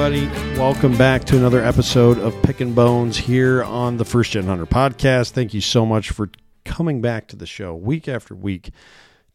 Everybody. 0.00 0.58
Welcome 0.58 0.96
back 0.96 1.24
to 1.24 1.36
another 1.36 1.62
episode 1.62 2.18
of 2.20 2.34
Pickin' 2.42 2.72
Bones 2.72 3.18
here 3.18 3.62
on 3.62 3.98
the 3.98 4.04
First 4.06 4.30
Gen 4.32 4.44
Hunter 4.44 4.64
podcast. 4.64 5.32
Thank 5.32 5.52
you 5.52 5.60
so 5.60 5.84
much 5.84 6.08
for 6.08 6.30
coming 6.64 7.02
back 7.02 7.26
to 7.28 7.36
the 7.36 7.44
show 7.44 7.74
week 7.74 8.08
after 8.08 8.34
week, 8.34 8.70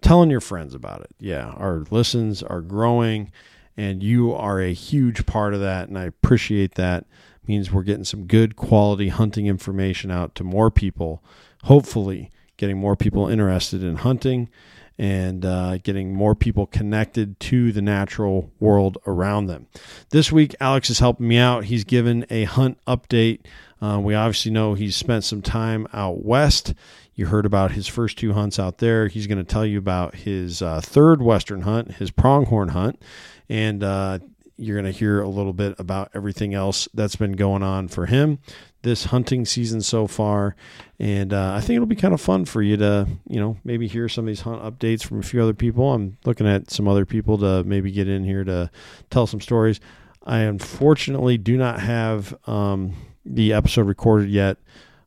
telling 0.02 0.32
your 0.32 0.42
friends 0.42 0.74
about 0.74 1.02
it. 1.02 1.12
Yeah, 1.20 1.50
our 1.50 1.84
listens 1.92 2.42
are 2.42 2.62
growing, 2.62 3.32
and 3.78 4.02
you 4.02 4.34
are 4.34 4.60
a 4.60 4.74
huge 4.74 5.28
part 5.28 5.54
of 5.54 5.60
that, 5.60 5.88
and 5.88 6.00
I 6.00 6.06
appreciate 6.06 6.74
that. 6.74 7.06
means 7.46 7.72
we're 7.72 7.84
getting 7.84 8.04
some 8.04 8.26
good 8.26 8.56
quality 8.56 9.10
hunting 9.10 9.46
information 9.46 10.10
out 10.10 10.34
to 10.34 10.44
more 10.44 10.72
people, 10.72 11.24
hopefully, 11.66 12.32
getting 12.58 12.80
more 12.80 12.96
people 12.96 13.28
interested 13.28 13.84
in 13.84 13.98
hunting 13.98 14.50
and 14.98 15.46
uh, 15.46 15.78
getting 15.80 16.14
more 16.14 16.36
people 16.36 16.66
connected 16.66 17.40
to 17.40 17.72
the 17.72 17.82
natural 17.82 18.52
world 18.60 18.98
around 19.06 19.48
them. 19.48 19.68
This 20.10 20.32
week, 20.32 20.56
Alex 20.60 20.90
is 20.90 21.00
helping 21.00 21.28
me 21.28 21.38
out. 21.38 21.66
He's 21.66 21.84
given 21.84 22.26
a 22.30 22.46
hunt 22.46 22.78
update. 22.88 23.42
Uh, 23.82 24.00
we 24.00 24.16
obviously 24.16 24.52
know 24.52 24.74
he's 24.74 24.96
spent 24.96 25.24
some 25.24 25.42
time 25.42 25.88
out 25.94 26.24
west. 26.24 26.74
You 27.14 27.28
heard 27.28 27.46
about 27.46 27.72
his 27.72 27.88
first 27.88 28.18
two 28.18 28.34
hunts 28.34 28.58
out 28.58 28.78
there. 28.78 29.08
He's 29.08 29.28
going 29.28 29.38
to 29.38 29.44
tell 29.44 29.66
you 29.66 29.78
about 29.78 30.16
his 30.16 30.62
uh, 30.62 30.82
third 30.82 31.22
western 31.22 31.62
hunt, 31.62 31.96
his 31.96 32.12
pronghorn 32.12 32.70
hunt, 32.70 33.02
and 33.50 33.84
uh, 33.84 34.20
you're 34.58 34.80
going 34.82 34.92
to 34.92 34.98
hear 34.98 35.22
a 35.22 35.28
little 35.28 35.54
bit 35.54 35.76
about 35.78 36.12
everything 36.14 36.54
else 36.54 36.88
that's 36.94 37.18
been 37.18 37.34
going 37.34 37.64
on 37.64 37.90
for 37.90 38.06
him 38.06 38.40
this 38.86 39.06
hunting 39.06 39.44
season 39.44 39.82
so 39.82 40.08
far. 40.08 40.56
And 40.98 41.34
uh, 41.34 41.54
I 41.54 41.60
think 41.60 41.76
it'll 41.76 41.88
be 41.88 41.98
kind 41.98 42.14
of 42.14 42.22
fun 42.22 42.46
for 42.46 42.62
you 42.62 42.78
to, 42.78 43.06
you 43.28 43.42
know, 43.42 43.58
maybe 43.66 43.88
hear 43.88 44.08
some 44.08 44.24
of 44.24 44.28
these 44.28 44.42
hunt 44.42 44.62
updates 44.62 45.04
from 45.04 45.20
a 45.20 45.24
few 45.24 45.44
other 45.44 45.54
people. 45.54 45.92
I'm 45.92 46.18
looking 46.24 46.48
at 46.48 46.72
some 46.72 46.88
other 46.88 47.06
people 47.06 47.38
to 47.40 47.66
maybe 47.66 47.92
get 47.92 48.08
in 48.08 48.24
here 48.24 48.46
to 48.46 48.72
tell 49.10 49.28
some 49.28 49.42
stories. 49.42 49.82
I 50.24 50.40
unfortunately 50.40 51.38
do 51.38 51.58
not 51.58 51.82
have 51.82 52.34
um, 52.48 52.94
the 53.26 53.52
episode 53.52 53.88
recorded 53.88 54.30
yet 54.30 54.58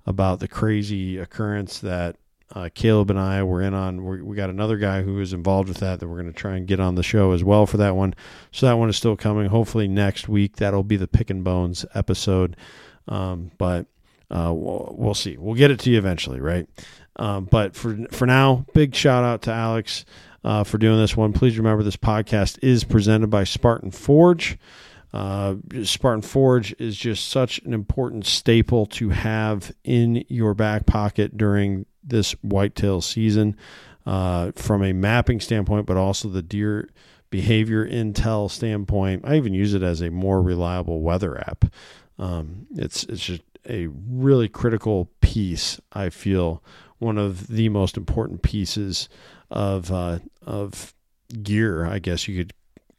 about 0.04 0.40
the 0.40 0.48
crazy 0.48 1.16
occurrence 1.16 1.78
that 1.78 2.16
uh, 2.54 2.68
Caleb 2.74 3.10
and 3.10 3.18
I 3.18 3.42
were 3.42 3.62
in 3.62 3.74
on. 3.74 4.02
We're, 4.02 4.24
we 4.24 4.36
got 4.36 4.50
another 4.50 4.76
guy 4.78 5.02
who 5.02 5.20
is 5.20 5.32
involved 5.32 5.68
with 5.68 5.78
that 5.78 6.00
that 6.00 6.08
we're 6.08 6.20
going 6.20 6.32
to 6.32 6.38
try 6.38 6.56
and 6.56 6.66
get 6.66 6.80
on 6.80 6.94
the 6.94 7.02
show 7.02 7.32
as 7.32 7.44
well 7.44 7.66
for 7.66 7.76
that 7.76 7.94
one. 7.94 8.14
So 8.52 8.66
that 8.66 8.78
one 8.78 8.88
is 8.88 8.96
still 8.96 9.16
coming. 9.16 9.48
Hopefully 9.48 9.88
next 9.88 10.28
week 10.28 10.56
that'll 10.56 10.82
be 10.82 10.96
the 10.96 11.08
Pickin' 11.08 11.42
Bones 11.42 11.84
episode. 11.94 12.56
Um, 13.08 13.50
but 13.58 13.86
uh, 14.30 14.52
we'll, 14.54 14.94
we'll, 14.96 15.14
see. 15.14 15.36
We'll 15.36 15.54
get 15.54 15.70
it 15.70 15.80
to 15.80 15.90
you 15.90 15.98
eventually, 15.98 16.40
right? 16.40 16.68
Um, 17.16 17.46
but 17.46 17.74
for 17.74 17.98
for 18.10 18.26
now, 18.26 18.64
big 18.74 18.94
shout 18.94 19.24
out 19.24 19.42
to 19.42 19.52
Alex 19.52 20.04
uh, 20.44 20.64
for 20.64 20.78
doing 20.78 20.98
this 20.98 21.16
one. 21.16 21.32
Please 21.32 21.58
remember 21.58 21.82
this 21.82 21.96
podcast 21.96 22.58
is 22.62 22.84
presented 22.84 23.28
by 23.28 23.44
Spartan 23.44 23.90
Forge. 23.90 24.58
Uh, 25.12 25.56
Spartan 25.84 26.22
Forge 26.22 26.74
is 26.78 26.96
just 26.96 27.28
such 27.28 27.58
an 27.60 27.72
important 27.72 28.26
staple 28.26 28.86
to 28.86 29.08
have 29.08 29.72
in 29.82 30.24
your 30.28 30.54
back 30.54 30.86
pocket 30.86 31.36
during 31.36 31.86
this 32.04 32.32
whitetail 32.42 33.00
season 33.00 33.56
uh, 34.06 34.52
from 34.54 34.82
a 34.82 34.92
mapping 34.92 35.40
standpoint, 35.40 35.86
but 35.86 35.96
also 35.96 36.28
the 36.28 36.42
deer 36.42 36.88
behavior 37.30 37.86
intel 37.86 38.50
standpoint. 38.50 39.22
I 39.24 39.36
even 39.36 39.54
use 39.54 39.74
it 39.74 39.82
as 39.82 40.00
a 40.00 40.10
more 40.10 40.40
reliable 40.40 41.00
weather 41.00 41.38
app. 41.38 41.64
Um, 42.19 42.66
it's 42.74 43.05
it's 43.05 43.24
just 43.24 43.42
a 43.69 43.86
really 43.86 44.48
critical 44.48 45.09
piece. 45.20 45.81
I 45.92 46.10
feel 46.10 46.62
one 46.98 47.19
of 47.19 47.48
the 47.48 47.69
most 47.69 47.97
important 47.97 48.42
pieces 48.42 49.09
of 49.50 49.92
uh, 49.92 50.19
of 50.44 50.94
gear. 51.42 51.87
I 51.87 51.98
guess 51.98 52.28
you 52.28 52.37
could 52.37 52.53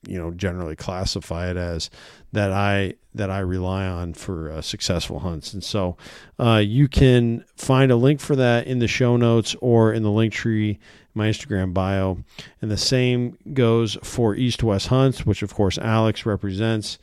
you 0.08 0.18
know 0.18 0.32
generally 0.32 0.76
classify 0.76 1.50
it 1.50 1.58
as 1.58 1.90
that 2.32 2.52
I 2.52 2.94
that 3.16 3.30
I 3.30 3.40
rely 3.40 3.86
on 3.86 4.14
for 4.14 4.52
uh, 4.52 4.62
successful 4.62 5.20
hunts. 5.20 5.54
And 5.54 5.64
so 5.64 5.98
uh, 6.40 6.62
you 6.64 6.88
can 6.88 7.44
find 7.56 7.92
a 7.92 7.96
link 7.96 8.20
for 8.20 8.36
that 8.36 8.68
in 8.68 8.80
the 8.80 8.88
show 8.88 9.18
notes 9.18 9.56
or 9.62 9.92
in 9.94 10.04
the 10.04 10.12
link 10.12 10.32
tree, 10.32 10.80
my 11.16 11.28
Instagram 11.28 11.74
bio. 11.74 12.20
And 12.62 12.70
the 12.70 12.78
same 12.78 13.38
goes 13.54 13.98
for 14.04 14.36
East 14.36 14.64
West 14.64 14.88
Hunts, 14.88 15.26
which 15.26 15.42
of 15.42 15.54
course 15.54 15.78
Alex 15.80 16.26
represents. 16.26 17.00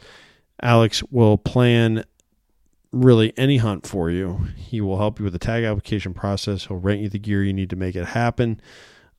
Alex 0.63 1.03
will 1.11 1.37
plan 1.37 2.05
really 3.05 3.33
any 3.37 3.59
hunt 3.59 3.87
for 3.87 4.11
you. 4.11 4.49
He 4.57 4.81
will 4.81 4.99
help 4.99 5.19
you 5.19 5.25
with 5.25 5.33
the 5.33 5.39
tag 5.39 5.65
application 5.65 6.15
process. 6.15 6.67
He'll 6.67 6.79
rent 6.79 7.01
you 7.01 7.09
the 7.09 7.19
gear 7.19 7.45
you 7.45 7.53
need 7.53 7.71
to 7.71 7.77
make 7.77 7.97
it 7.97 8.07
happen. 8.07 8.61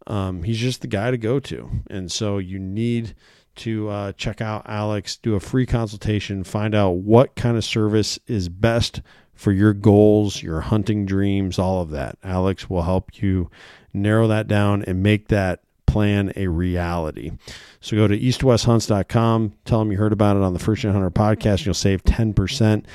Um, 0.05 0.43
he's 0.43 0.59
just 0.59 0.81
the 0.81 0.87
guy 0.87 1.11
to 1.11 1.17
go 1.17 1.39
to. 1.39 1.69
And 1.89 2.11
so 2.11 2.37
you 2.37 2.59
need 2.59 3.13
to 3.57 3.89
uh, 3.89 4.11
check 4.13 4.39
out 4.39 4.63
Alex, 4.67 5.17
do 5.17 5.35
a 5.35 5.39
free 5.39 5.65
consultation, 5.65 6.43
find 6.43 6.73
out 6.73 6.91
what 6.91 7.35
kind 7.35 7.57
of 7.57 7.65
service 7.65 8.19
is 8.27 8.49
best 8.49 9.01
for 9.33 9.51
your 9.51 9.73
goals, 9.73 10.41
your 10.41 10.61
hunting 10.61 11.05
dreams, 11.05 11.59
all 11.59 11.81
of 11.81 11.89
that. 11.91 12.17
Alex 12.23 12.69
will 12.69 12.83
help 12.83 13.21
you 13.21 13.49
narrow 13.93 14.27
that 14.27 14.47
down 14.47 14.83
and 14.83 15.03
make 15.03 15.27
that 15.27 15.61
plan 15.85 16.31
a 16.35 16.47
reality. 16.47 17.31
So 17.79 17.95
go 17.95 18.07
to 18.07 18.17
eastwesthunts.com, 18.17 19.53
tell 19.65 19.79
them 19.79 19.91
you 19.91 19.97
heard 19.97 20.13
about 20.13 20.37
it 20.37 20.43
on 20.43 20.53
the 20.53 20.59
First 20.59 20.83
Hunter 20.83 21.11
podcast, 21.11 21.57
and 21.57 21.65
you'll 21.65 21.73
save 21.73 22.03
10%. 22.03 22.85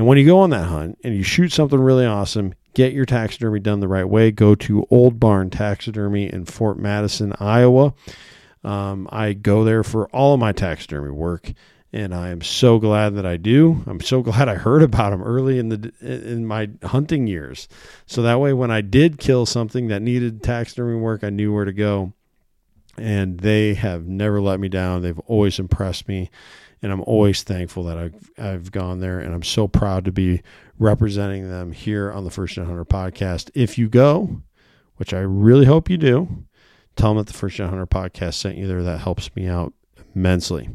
And 0.00 0.06
when 0.06 0.16
you 0.16 0.24
go 0.24 0.38
on 0.38 0.48
that 0.48 0.64
hunt 0.64 0.98
and 1.04 1.14
you 1.14 1.22
shoot 1.22 1.52
something 1.52 1.78
really 1.78 2.06
awesome, 2.06 2.54
get 2.72 2.94
your 2.94 3.04
taxidermy 3.04 3.60
done 3.60 3.80
the 3.80 3.86
right 3.86 4.08
way. 4.08 4.30
Go 4.30 4.54
to 4.54 4.86
Old 4.88 5.20
Barn 5.20 5.50
Taxidermy 5.50 6.32
in 6.32 6.46
Fort 6.46 6.78
Madison, 6.78 7.34
Iowa. 7.38 7.92
Um, 8.64 9.10
I 9.12 9.34
go 9.34 9.62
there 9.62 9.84
for 9.84 10.06
all 10.06 10.32
of 10.32 10.40
my 10.40 10.52
taxidermy 10.52 11.10
work, 11.10 11.52
and 11.92 12.14
I 12.14 12.30
am 12.30 12.40
so 12.40 12.78
glad 12.78 13.14
that 13.16 13.26
I 13.26 13.36
do. 13.36 13.84
I'm 13.86 14.00
so 14.00 14.22
glad 14.22 14.48
I 14.48 14.54
heard 14.54 14.82
about 14.82 15.10
them 15.10 15.22
early 15.22 15.58
in 15.58 15.68
the 15.68 15.92
in 16.00 16.46
my 16.46 16.70
hunting 16.82 17.26
years, 17.26 17.68
so 18.06 18.22
that 18.22 18.40
way 18.40 18.54
when 18.54 18.70
I 18.70 18.80
did 18.80 19.18
kill 19.18 19.44
something 19.44 19.88
that 19.88 20.00
needed 20.00 20.42
taxidermy 20.42 20.98
work, 20.98 21.22
I 21.22 21.28
knew 21.28 21.52
where 21.52 21.66
to 21.66 21.74
go. 21.74 22.14
And 22.96 23.40
they 23.40 23.74
have 23.74 24.06
never 24.06 24.40
let 24.40 24.60
me 24.60 24.70
down. 24.70 25.02
They've 25.02 25.20
always 25.20 25.58
impressed 25.58 26.08
me, 26.08 26.30
and 26.82 26.92
I'm 26.92 27.02
always 27.02 27.42
thankful 27.42 27.84
that 27.84 27.98
I've 27.98 28.30
I've 28.38 28.72
gone 28.72 29.00
there, 29.00 29.20
and 29.20 29.34
I'm 29.34 29.42
so 29.42 29.68
proud 29.68 30.04
to 30.06 30.12
be 30.12 30.42
representing 30.78 31.48
them 31.48 31.72
here 31.72 32.10
on 32.10 32.24
the 32.24 32.30
First 32.30 32.54
Gen 32.54 32.66
Hunter 32.66 32.84
podcast. 32.84 33.50
If 33.54 33.78
you 33.78 33.88
go, 33.88 34.42
which 34.96 35.12
I 35.12 35.20
really 35.20 35.66
hope 35.66 35.90
you 35.90 35.96
do, 35.96 36.44
tell 36.96 37.10
them 37.10 37.18
that 37.18 37.26
the 37.26 37.38
First 37.38 37.56
Gen 37.56 37.68
Hunter 37.68 37.86
podcast 37.86 38.34
sent 38.34 38.56
you 38.56 38.66
there. 38.66 38.82
That 38.82 39.00
helps 39.00 39.34
me 39.36 39.46
out 39.46 39.72
immensely. 40.14 40.70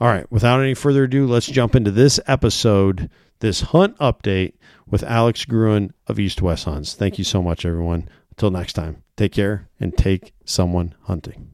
All 0.00 0.08
right, 0.08 0.30
without 0.30 0.60
any 0.60 0.74
further 0.74 1.04
ado, 1.04 1.26
let's 1.26 1.46
jump 1.46 1.74
into 1.74 1.90
this 1.90 2.20
episode, 2.26 3.10
this 3.40 3.62
hunt 3.62 3.98
update 3.98 4.54
with 4.86 5.02
Alex 5.02 5.44
Gruen 5.44 5.92
of 6.06 6.20
East 6.20 6.40
West 6.40 6.66
Hunts. 6.66 6.94
Thank 6.94 7.18
you 7.18 7.24
so 7.24 7.42
much, 7.42 7.64
everyone. 7.64 8.08
Until 8.30 8.50
next 8.50 8.74
time, 8.74 9.02
take 9.16 9.32
care 9.32 9.68
and 9.80 9.96
take 9.96 10.32
someone 10.44 10.94
hunting. 11.02 11.50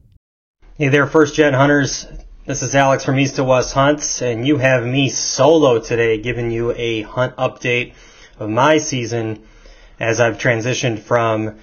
Hey 0.75 0.89
there, 0.89 1.07
First 1.07 1.33
Gen 1.35 1.53
Hunters. 1.53 2.05
This 2.47 2.61
is 2.61 2.75
Alex 2.75 3.03
from 3.03 3.17
East 3.17 3.37
to 3.37 3.43
West 3.43 3.73
Hunts, 3.73 4.21
and 4.21 4.45
you 4.45 4.57
have 4.57 4.85
me 4.85 5.09
solo 5.09 5.79
today 5.79 6.19
giving 6.19 6.51
you 6.51 6.73
a 6.73 7.01
hunt 7.01 7.35
update 7.37 7.95
of 8.37 8.51
my 8.51 8.77
season 8.77 9.47
as 9.99 10.19
I've 10.19 10.37
transitioned 10.37 10.99
from 10.99 11.57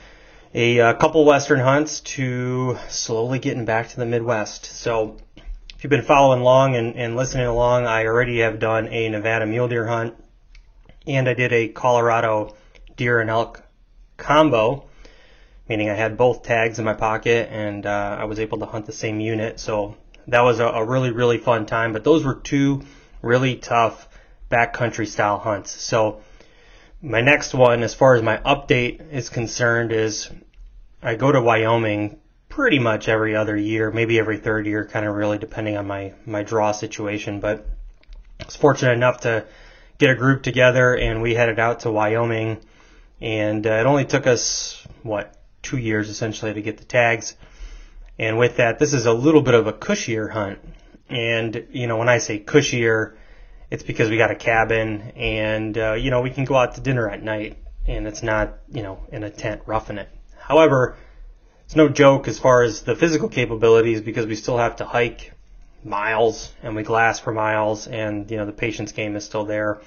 a, 0.52 0.78
a, 0.78 0.88
uh, 0.88 0.94
couple 0.94 1.24
Western 1.24 1.60
hunts 1.60 2.00
to 2.00 2.76
slowly 2.88 3.38
getting 3.38 3.64
back 3.64 3.90
to 3.90 3.96
the 3.96 4.06
Midwest. 4.06 4.64
So, 4.64 5.18
if 5.36 5.84
you've 5.84 5.90
been 5.90 6.02
following 6.02 6.40
along 6.40 6.74
and, 6.74 6.96
and 6.96 7.14
listening 7.14 7.46
along, 7.46 7.86
I 7.86 8.06
already 8.06 8.40
have 8.40 8.58
done 8.58 8.88
a 8.88 9.08
Nevada 9.08 9.46
mule 9.46 9.68
deer 9.68 9.86
hunt, 9.86 10.16
and 11.06 11.28
I 11.28 11.34
did 11.34 11.52
a 11.52 11.68
Colorado 11.68 12.56
deer 12.96 13.20
and 13.20 13.30
elk 13.30 13.62
combo, 14.16 14.88
meaning 15.68 15.90
I 15.90 15.94
had 15.94 16.16
both 16.16 16.42
tags 16.42 16.80
in 16.80 16.84
my 16.84 16.94
pocket 16.94 17.50
and 17.52 17.86
uh, 17.86 18.16
I 18.18 18.24
was 18.24 18.40
able 18.40 18.58
to 18.58 18.66
hunt 18.66 18.86
the 18.86 18.92
same 18.92 19.20
unit. 19.20 19.60
So 19.60 19.96
that 20.28 20.40
was 20.40 20.60
a, 20.60 20.66
a 20.66 20.84
really, 20.84 21.10
really 21.10 21.38
fun 21.38 21.66
time. 21.66 21.92
But 21.92 22.04
those 22.04 22.24
were 22.24 22.34
two 22.34 22.82
really 23.22 23.56
tough 23.56 24.08
backcountry 24.50 25.06
style 25.06 25.38
hunts. 25.38 25.70
So 25.70 26.22
my 27.00 27.20
next 27.20 27.54
one, 27.54 27.82
as 27.82 27.94
far 27.94 28.14
as 28.14 28.22
my 28.22 28.36
update 28.38 29.12
is 29.12 29.28
concerned, 29.28 29.92
is 29.92 30.30
I 31.02 31.16
go 31.16 31.32
to 31.32 31.40
Wyoming 31.40 32.18
pretty 32.48 32.78
much 32.78 33.08
every 33.08 33.34
other 33.34 33.56
year, 33.56 33.90
maybe 33.90 34.18
every 34.18 34.36
third 34.36 34.66
year, 34.66 34.84
kind 34.84 35.06
of 35.06 35.14
really 35.14 35.38
depending 35.38 35.76
on 35.76 35.86
my, 35.86 36.12
my 36.26 36.42
draw 36.42 36.72
situation. 36.72 37.40
But 37.40 37.66
I 38.40 38.44
was 38.44 38.56
fortunate 38.56 38.92
enough 38.92 39.20
to 39.22 39.46
get 39.98 40.10
a 40.10 40.14
group 40.14 40.42
together 40.42 40.94
and 40.96 41.22
we 41.22 41.34
headed 41.34 41.58
out 41.58 41.80
to 41.80 41.90
Wyoming. 41.90 42.58
And 43.20 43.66
uh, 43.66 43.70
it 43.70 43.86
only 43.86 44.04
took 44.04 44.26
us, 44.26 44.86
what, 45.02 45.36
two 45.62 45.78
years 45.78 46.08
essentially 46.08 46.52
to 46.52 46.60
get 46.60 46.78
the 46.78 46.84
tags. 46.84 47.36
And 48.18 48.38
with 48.38 48.56
that, 48.58 48.78
this 48.78 48.92
is 48.92 49.06
a 49.06 49.12
little 49.12 49.42
bit 49.42 49.54
of 49.54 49.66
a 49.66 49.72
cushier 49.72 50.30
hunt. 50.30 50.58
And, 51.08 51.66
you 51.70 51.86
know, 51.86 51.96
when 51.96 52.08
I 52.08 52.18
say 52.18 52.38
cushier, 52.38 53.16
it's 53.70 53.82
because 53.82 54.10
we 54.10 54.18
got 54.18 54.30
a 54.30 54.34
cabin 54.34 55.12
and, 55.16 55.76
uh, 55.76 55.92
you 55.94 56.10
know, 56.10 56.20
we 56.20 56.30
can 56.30 56.44
go 56.44 56.54
out 56.56 56.74
to 56.74 56.80
dinner 56.80 57.08
at 57.08 57.22
night 57.22 57.56
and 57.86 58.06
it's 58.06 58.22
not, 58.22 58.58
you 58.70 58.82
know, 58.82 59.00
in 59.10 59.24
a 59.24 59.30
tent 59.30 59.62
roughing 59.66 59.98
it. 59.98 60.08
However, 60.38 60.96
it's 61.64 61.74
no 61.74 61.88
joke 61.88 62.28
as 62.28 62.38
far 62.38 62.62
as 62.62 62.82
the 62.82 62.94
physical 62.94 63.28
capabilities 63.28 64.00
because 64.00 64.26
we 64.26 64.36
still 64.36 64.58
have 64.58 64.76
to 64.76 64.84
hike 64.84 65.32
miles 65.84 66.52
and 66.62 66.76
we 66.76 66.82
glass 66.82 67.18
for 67.18 67.32
miles 67.32 67.86
and, 67.86 68.30
you 68.30 68.36
know, 68.36 68.46
the 68.46 68.52
patience 68.52 68.92
game 68.92 69.16
is 69.16 69.24
still 69.24 69.44
there. 69.44 69.80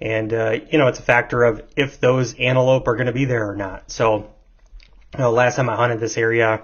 And, 0.00 0.32
uh, 0.32 0.56
you 0.70 0.78
know, 0.78 0.88
it's 0.88 0.98
a 0.98 1.02
factor 1.02 1.44
of 1.44 1.62
if 1.76 2.00
those 2.00 2.34
antelope 2.34 2.88
are 2.88 2.96
going 2.96 3.06
to 3.06 3.12
be 3.12 3.26
there 3.26 3.48
or 3.48 3.54
not. 3.54 3.90
So, 3.90 4.30
you 5.12 5.18
know, 5.18 5.30
last 5.30 5.56
time 5.56 5.70
I 5.70 5.76
hunted 5.76 6.00
this 6.00 6.16
area, 6.16 6.62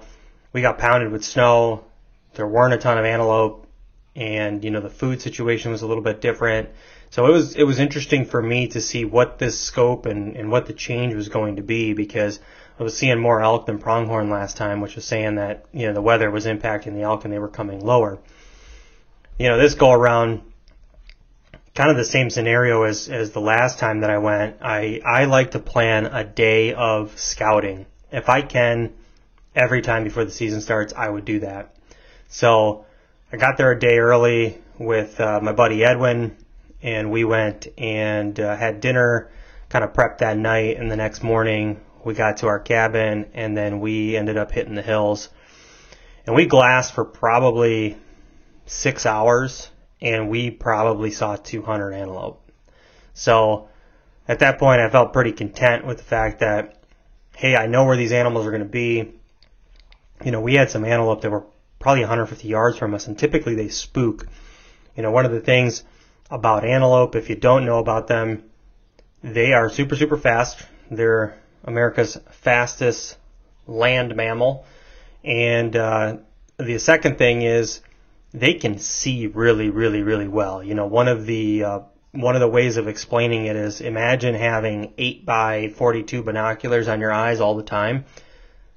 we 0.52 0.61
got 0.61 0.79
pounded 0.79 1.12
with 1.12 1.25
snow. 1.25 1.85
There 2.35 2.47
weren't 2.47 2.75
a 2.75 2.79
ton 2.79 2.99
of 2.99 3.05
antelope 3.05 3.67
and, 4.17 4.64
you 4.64 4.70
know, 4.70 4.81
the 4.81 4.91
food 4.91 5.23
situation 5.23 5.70
was 5.70 5.82
a 5.82 5.87
little 5.87 6.02
bit 6.02 6.20
different. 6.20 6.70
So 7.11 7.26
it 7.26 7.32
was, 7.32 7.55
it 7.56 7.64
was 7.64 7.81
interesting 7.81 8.25
for 8.25 8.41
me 8.41 8.69
to 8.69 8.81
see 8.81 9.05
what 9.05 9.38
this 9.38 9.58
scope 9.58 10.06
and, 10.06 10.37
and 10.37 10.50
what 10.50 10.67
the 10.67 10.73
change 10.73 11.14
was 11.14 11.29
going 11.29 11.56
to 11.56 11.62
be 11.62 11.93
because 11.93 12.38
I 12.79 12.82
was 12.82 12.97
seeing 12.97 13.19
more 13.19 13.43
elk 13.43 13.67
than 13.67 13.79
pronghorn 13.79 14.31
last 14.31 14.56
time, 14.56 14.81
which 14.81 14.94
was 14.94 15.05
saying 15.05 15.37
that, 15.37 15.67
you 15.73 15.87
know, 15.87 15.93
the 15.93 16.02
weather 16.02 16.31
was 16.31 16.47
impacting 16.47 16.94
the 16.94 17.02
elk 17.02 17.25
and 17.25 17.32
they 17.32 17.38
were 17.38 17.49
coming 17.49 17.85
lower. 17.85 18.19
You 19.38 19.49
know, 19.49 19.58
this 19.58 19.75
go 19.75 19.91
around, 19.93 20.43
kind 21.75 21.91
of 21.91 21.97
the 21.97 22.05
same 22.05 22.31
scenario 22.31 22.82
as, 22.82 23.08
as 23.08 23.32
the 23.32 23.41
last 23.41 23.79
time 23.79 24.00
that 24.00 24.11
I 24.11 24.19
went. 24.19 24.56
I, 24.61 25.00
I 25.05 25.25
like 25.25 25.52
to 25.52 25.58
plan 25.58 26.06
a 26.06 26.25
day 26.25 26.75
of 26.75 27.19
scouting. 27.19 27.87
If 28.12 28.29
I 28.29 28.43
can, 28.43 28.93
every 29.61 29.83
time 29.83 30.05
before 30.05 30.25
the 30.25 30.31
season 30.31 30.62
starts, 30.62 30.95
I 30.97 31.07
would 31.07 31.27
do 31.27 31.41
that. 31.41 31.77
So 32.29 32.87
I 33.31 33.37
got 33.37 33.59
there 33.59 33.71
a 33.71 33.79
day 33.79 33.99
early 33.99 34.59
with 34.79 35.21
uh, 35.21 35.39
my 35.43 35.53
buddy 35.53 35.85
Edwin, 35.85 36.35
and 36.83 37.11
we 37.11 37.25
went 37.25 37.69
and 37.77 38.41
uh, 38.41 38.57
had 38.57 38.81
dinner, 38.81 39.31
kind 39.69 39.85
of 39.85 39.93
prepped 39.93 40.19
that 40.19 40.39
night, 40.39 40.79
and 40.79 40.91
the 40.91 40.97
next 40.97 41.23
morning 41.23 41.79
we 42.03 42.15
got 42.15 42.39
to 42.39 42.47
our 42.47 42.59
cabin, 42.59 43.27
and 43.35 43.55
then 43.55 43.81
we 43.81 44.17
ended 44.17 44.39
up 44.39 44.51
hitting 44.51 44.75
the 44.75 44.83
hills. 44.83 45.29
And 46.25 46.35
we 46.35 46.47
glassed 46.47 46.95
for 46.95 47.05
probably 47.05 47.99
six 48.65 49.05
hours, 49.05 49.69
and 50.01 50.31
we 50.31 50.51
probably 50.51 51.11
saw 51.11 51.37
200 51.37 51.93
antelope. 51.93 52.51
So 53.12 53.69
at 54.27 54.39
that 54.39 54.59
point, 54.59 54.81
I 54.81 54.89
felt 54.89 55.12
pretty 55.12 55.33
content 55.33 55.87
with 55.87 55.99
the 55.99 56.05
fact 56.05 56.41
that, 56.41 56.83
hey, 57.37 57.57
I 57.57 57.67
know 57.67 57.85
where 57.85 57.99
these 57.99 58.12
animals 58.12 58.47
are 58.47 58.51
going 58.51 58.62
to 58.62 58.69
be. 58.69 59.19
You 60.25 60.31
know, 60.31 60.40
we 60.40 60.55
had 60.55 60.70
some 60.70 60.84
antelope 60.84 61.22
that 61.22 61.31
were 61.31 61.44
probably 61.78 62.02
150 62.02 62.46
yards 62.46 62.78
from 62.78 62.94
us, 62.94 63.06
and 63.06 63.19
typically 63.19 63.55
they 63.55 63.69
spook. 63.69 64.26
You 64.96 65.02
know, 65.02 65.11
one 65.11 65.25
of 65.25 65.32
the 65.32 65.40
things 65.40 65.82
about 66.31 66.64
antelope, 66.64 67.17
if 67.17 67.31
you 67.31 67.37
don't 67.37 67.64
know 67.64 67.78
about 67.78 68.06
them, 68.06 68.44
they 69.22 69.52
are 69.52 69.69
super, 69.69 69.96
super 69.96 70.17
fast. 70.17 70.62
They're 70.90 71.38
America's 71.64 72.19
fastest 72.31 73.17
land 73.67 74.14
mammal. 74.17 74.64
And 75.25 75.75
uh, 75.76 76.19
the 76.58 76.78
second 76.78 77.19
thing 77.19 77.43
is 77.43 77.81
they 78.32 78.55
can 78.55 78.78
see 78.78 79.26
really, 79.26 79.70
really, 79.70 80.02
really 80.02 80.28
well. 80.28 80.62
You 80.62 80.75
know, 80.75 80.87
one 80.87 81.08
of 81.08 81.26
the 81.26 81.64
uh, 81.64 81.81
one 82.12 82.34
of 82.34 82.40
the 82.40 82.49
ways 82.49 82.76
of 82.76 82.88
explaining 82.88 83.46
it 83.46 83.56
is 83.56 83.81
imagine 83.81 84.34
having 84.34 84.93
8 84.99 85.25
by 85.25 85.69
42 85.76 86.23
binoculars 86.23 86.88
on 86.88 87.00
your 87.00 87.12
eyes 87.12 87.40
all 87.40 87.56
the 87.56 87.62
time. 87.62 88.05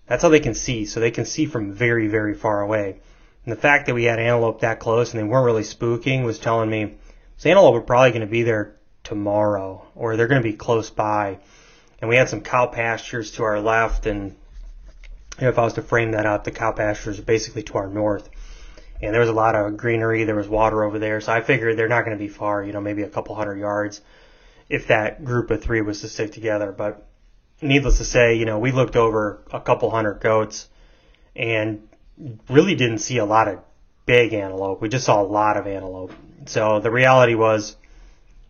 That's 0.07 0.21
how 0.21 0.29
they 0.29 0.39
can 0.39 0.53
see. 0.53 0.85
So 0.85 0.99
they 0.99 1.11
can 1.11 1.25
see 1.25 1.45
from 1.45 1.73
very, 1.73 2.07
very 2.07 2.33
far 2.33 2.61
away. 2.61 2.99
And 3.45 3.51
the 3.51 3.59
fact 3.59 3.87
that 3.87 3.95
we 3.95 4.05
had 4.05 4.19
antelope 4.19 4.61
that 4.61 4.79
close 4.79 5.13
and 5.13 5.21
they 5.21 5.27
weren't 5.27 5.45
really 5.45 5.63
spooking 5.63 6.23
was 6.23 6.39
telling 6.39 6.69
me 6.69 6.95
this 7.35 7.45
antelope 7.45 7.75
are 7.75 7.81
probably 7.81 8.11
going 8.11 8.21
to 8.21 8.27
be 8.27 8.43
there 8.43 8.75
tomorrow 9.03 9.85
or 9.95 10.15
they're 10.15 10.27
going 10.27 10.41
to 10.41 10.49
be 10.49 10.55
close 10.55 10.89
by. 10.89 11.39
And 11.99 12.09
we 12.09 12.15
had 12.15 12.29
some 12.29 12.41
cow 12.41 12.67
pastures 12.67 13.31
to 13.33 13.43
our 13.43 13.59
left 13.59 14.05
and 14.05 14.35
you 15.39 15.45
know, 15.45 15.49
if 15.49 15.57
I 15.57 15.63
was 15.63 15.73
to 15.73 15.81
frame 15.81 16.11
that 16.11 16.25
up, 16.25 16.43
the 16.43 16.51
cow 16.51 16.71
pastures 16.71 17.19
are 17.19 17.23
basically 17.23 17.63
to 17.63 17.73
our 17.75 17.87
north. 17.87 18.29
And 19.01 19.13
there 19.13 19.21
was 19.21 19.29
a 19.29 19.33
lot 19.33 19.55
of 19.55 19.75
greenery, 19.75 20.23
there 20.23 20.35
was 20.35 20.47
water 20.47 20.83
over 20.83 20.99
there, 20.99 21.19
so 21.19 21.33
I 21.33 21.41
figured 21.41 21.77
they're 21.77 21.89
not 21.89 22.05
going 22.05 22.17
to 22.17 22.23
be 22.23 22.29
far, 22.29 22.63
you 22.63 22.71
know, 22.71 22.79
maybe 22.79 23.01
a 23.01 23.09
couple 23.09 23.35
hundred 23.35 23.57
yards 23.57 24.01
if 24.69 24.87
that 24.87 25.25
group 25.25 25.51
of 25.51 25.61
three 25.61 25.81
was 25.81 26.01
to 26.01 26.07
stick 26.07 26.31
together. 26.31 26.71
But 26.71 27.05
needless 27.63 27.97
to 27.97 28.05
say, 28.05 28.35
you 28.35 28.45
know, 28.45 28.59
we 28.59 28.71
looked 28.71 28.95
over 28.95 29.43
a 29.51 29.59
couple 29.59 29.89
hundred 29.89 30.19
goats 30.19 30.69
and 31.35 31.87
really 32.49 32.75
didn't 32.75 32.99
see 32.99 33.17
a 33.17 33.25
lot 33.25 33.47
of 33.47 33.59
big 34.05 34.33
antelope. 34.33 34.81
We 34.81 34.89
just 34.89 35.05
saw 35.05 35.21
a 35.21 35.23
lot 35.23 35.57
of 35.57 35.65
antelope. 35.65 36.13
So 36.45 36.79
the 36.79 36.91
reality 36.91 37.35
was 37.35 37.75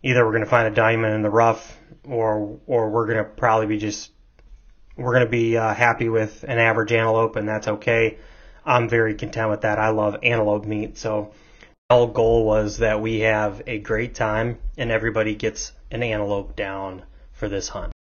either 0.02 0.24
we're 0.24 0.32
going 0.32 0.44
to 0.44 0.50
find 0.50 0.68
a 0.68 0.74
diamond 0.74 1.14
in 1.14 1.22
the 1.22 1.30
rough 1.30 1.78
or 2.04 2.58
or 2.66 2.90
we're 2.90 3.06
going 3.06 3.18
to 3.18 3.24
probably 3.24 3.66
be 3.66 3.78
just 3.78 4.10
we're 4.96 5.12
going 5.12 5.24
to 5.24 5.30
be 5.30 5.56
uh, 5.56 5.72
happy 5.74 6.08
with 6.08 6.44
an 6.46 6.58
average 6.58 6.92
antelope 6.92 7.36
and 7.36 7.48
that's 7.48 7.68
okay. 7.68 8.18
I'm 8.64 8.88
very 8.88 9.14
content 9.14 9.50
with 9.50 9.62
that. 9.62 9.78
I 9.78 9.90
love 9.90 10.16
antelope 10.22 10.64
meat. 10.64 10.98
So 10.98 11.32
the 11.88 11.96
whole 11.96 12.06
goal 12.08 12.44
was 12.44 12.78
that 12.78 13.00
we 13.00 13.20
have 13.20 13.62
a 13.66 13.78
great 13.78 14.14
time 14.14 14.58
and 14.76 14.90
everybody 14.90 15.34
gets 15.34 15.72
an 15.90 16.02
antelope 16.02 16.56
down 16.56 17.02
for 17.32 17.48
this 17.48 17.68
hunt. 17.68 17.93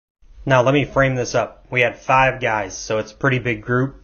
Now 0.43 0.63
let 0.63 0.73
me 0.73 0.85
frame 0.85 1.13
this 1.13 1.35
up. 1.35 1.67
We 1.69 1.81
had 1.81 1.99
five 1.99 2.41
guys, 2.41 2.75
so 2.75 2.97
it's 2.97 3.11
a 3.11 3.15
pretty 3.15 3.37
big 3.37 3.61
group. 3.61 4.01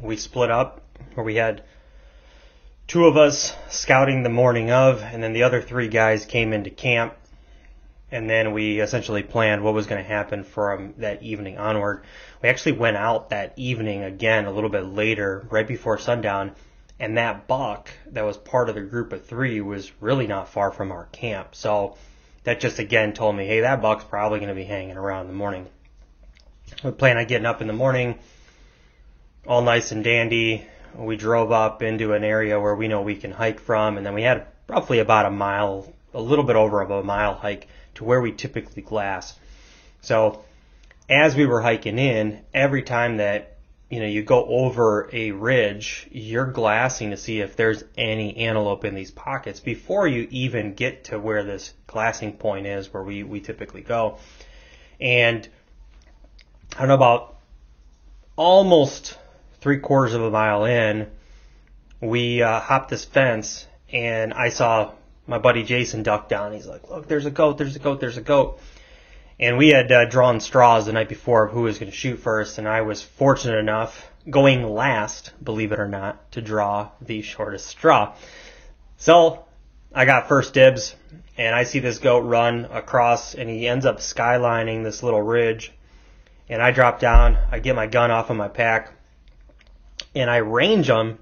We 0.00 0.16
split 0.16 0.50
up 0.50 0.82
where 1.14 1.24
we 1.24 1.36
had 1.36 1.62
two 2.88 3.06
of 3.06 3.16
us 3.16 3.54
scouting 3.68 4.24
the 4.24 4.28
morning 4.28 4.72
of, 4.72 5.00
and 5.00 5.22
then 5.22 5.32
the 5.32 5.44
other 5.44 5.62
three 5.62 5.86
guys 5.86 6.24
came 6.24 6.52
into 6.52 6.70
camp. 6.70 7.14
And 8.10 8.28
then 8.28 8.52
we 8.52 8.80
essentially 8.80 9.22
planned 9.22 9.62
what 9.62 9.74
was 9.74 9.86
going 9.86 10.02
to 10.02 10.08
happen 10.08 10.42
from 10.42 10.94
that 10.98 11.22
evening 11.22 11.56
onward. 11.56 12.02
We 12.42 12.48
actually 12.48 12.72
went 12.72 12.96
out 12.96 13.30
that 13.30 13.52
evening 13.56 14.02
again 14.02 14.46
a 14.46 14.52
little 14.52 14.70
bit 14.70 14.86
later, 14.86 15.46
right 15.50 15.68
before 15.68 15.98
sundown, 15.98 16.56
and 16.98 17.16
that 17.16 17.46
buck 17.46 17.90
that 18.10 18.24
was 18.24 18.36
part 18.36 18.68
of 18.68 18.74
the 18.74 18.80
group 18.80 19.12
of 19.12 19.24
three 19.24 19.60
was 19.60 19.92
really 20.00 20.26
not 20.26 20.48
far 20.48 20.72
from 20.72 20.90
our 20.90 21.04
camp. 21.12 21.54
So 21.54 21.96
that 22.42 22.58
just 22.58 22.80
again 22.80 23.12
told 23.12 23.36
me, 23.36 23.46
hey, 23.46 23.60
that 23.60 23.80
buck's 23.80 24.04
probably 24.04 24.40
going 24.40 24.48
to 24.48 24.54
be 24.56 24.64
hanging 24.64 24.96
around 24.96 25.22
in 25.22 25.28
the 25.28 25.34
morning. 25.34 25.68
We 26.82 26.90
plan 26.90 27.16
on 27.16 27.26
getting 27.26 27.46
up 27.46 27.60
in 27.60 27.66
the 27.66 27.72
morning, 27.72 28.18
all 29.46 29.62
nice 29.62 29.92
and 29.92 30.02
dandy, 30.02 30.66
we 30.94 31.16
drove 31.16 31.52
up 31.52 31.82
into 31.82 32.12
an 32.12 32.24
area 32.24 32.58
where 32.60 32.74
we 32.74 32.88
know 32.88 33.02
we 33.02 33.16
can 33.16 33.30
hike 33.30 33.60
from, 33.60 33.96
and 33.96 34.06
then 34.06 34.14
we 34.14 34.22
had 34.22 34.46
roughly 34.68 34.98
about 34.98 35.26
a 35.26 35.30
mile, 35.30 35.92
a 36.14 36.20
little 36.20 36.44
bit 36.44 36.56
over 36.56 36.80
of 36.80 36.90
a 36.90 37.02
mile 37.02 37.34
hike 37.34 37.68
to 37.94 38.04
where 38.04 38.20
we 38.20 38.32
typically 38.32 38.82
glass. 38.82 39.38
So 40.00 40.44
as 41.08 41.36
we 41.36 41.46
were 41.46 41.60
hiking 41.60 41.98
in, 41.98 42.40
every 42.52 42.82
time 42.82 43.18
that 43.18 43.58
you 43.90 44.00
know 44.00 44.06
you 44.06 44.22
go 44.22 44.44
over 44.44 45.08
a 45.12 45.30
ridge, 45.30 46.08
you're 46.10 46.46
glassing 46.46 47.10
to 47.10 47.16
see 47.16 47.40
if 47.40 47.56
there's 47.56 47.84
any 47.96 48.36
antelope 48.38 48.84
in 48.84 48.94
these 48.94 49.10
pockets 49.10 49.60
before 49.60 50.08
you 50.08 50.26
even 50.30 50.74
get 50.74 51.04
to 51.04 51.18
where 51.18 51.44
this 51.44 51.72
glassing 51.86 52.32
point 52.32 52.66
is, 52.66 52.92
where 52.92 53.02
we 53.02 53.22
we 53.22 53.40
typically 53.40 53.82
go. 53.82 54.18
And 55.00 55.48
I 56.76 56.80
don't 56.80 56.88
know 56.88 56.94
about 56.94 57.36
almost 58.36 59.16
three 59.62 59.78
quarters 59.78 60.12
of 60.12 60.20
a 60.20 60.30
mile 60.30 60.66
in, 60.66 61.06
we 62.02 62.42
uh, 62.42 62.60
hopped 62.60 62.90
this 62.90 63.02
fence, 63.02 63.66
and 63.90 64.34
I 64.34 64.50
saw 64.50 64.92
my 65.26 65.38
buddy 65.38 65.62
Jason 65.62 66.02
duck 66.02 66.28
down. 66.28 66.52
He's 66.52 66.66
like, 66.66 66.90
"Look, 66.90 67.08
there's 67.08 67.24
a 67.24 67.30
goat! 67.30 67.56
There's 67.56 67.76
a 67.76 67.78
goat! 67.78 68.00
There's 68.00 68.18
a 68.18 68.20
goat!" 68.20 68.60
And 69.40 69.56
we 69.56 69.70
had 69.70 69.90
uh, 69.90 70.04
drawn 70.04 70.38
straws 70.38 70.84
the 70.84 70.92
night 70.92 71.08
before 71.08 71.46
of 71.46 71.52
who 71.52 71.62
was 71.62 71.78
going 71.78 71.90
to 71.90 71.96
shoot 71.96 72.18
first, 72.18 72.58
and 72.58 72.68
I 72.68 72.82
was 72.82 73.02
fortunate 73.02 73.56
enough, 73.56 74.10
going 74.28 74.62
last, 74.62 75.32
believe 75.42 75.72
it 75.72 75.80
or 75.80 75.88
not, 75.88 76.30
to 76.32 76.42
draw 76.42 76.90
the 77.00 77.22
shortest 77.22 77.68
straw. 77.68 78.14
So 78.98 79.46
I 79.94 80.04
got 80.04 80.28
first 80.28 80.52
dibs, 80.52 80.94
and 81.38 81.54
I 81.54 81.62
see 81.62 81.78
this 81.78 82.00
goat 82.00 82.26
run 82.26 82.66
across, 82.66 83.34
and 83.34 83.48
he 83.48 83.66
ends 83.66 83.86
up 83.86 84.00
skylining 84.00 84.84
this 84.84 85.02
little 85.02 85.22
ridge. 85.22 85.72
And 86.48 86.62
I 86.62 86.70
drop 86.70 87.00
down, 87.00 87.38
I 87.50 87.58
get 87.58 87.74
my 87.74 87.86
gun 87.86 88.10
off 88.10 88.30
of 88.30 88.36
my 88.36 88.48
pack, 88.48 88.92
and 90.14 90.30
I 90.30 90.36
range 90.36 90.88
him, 90.88 91.18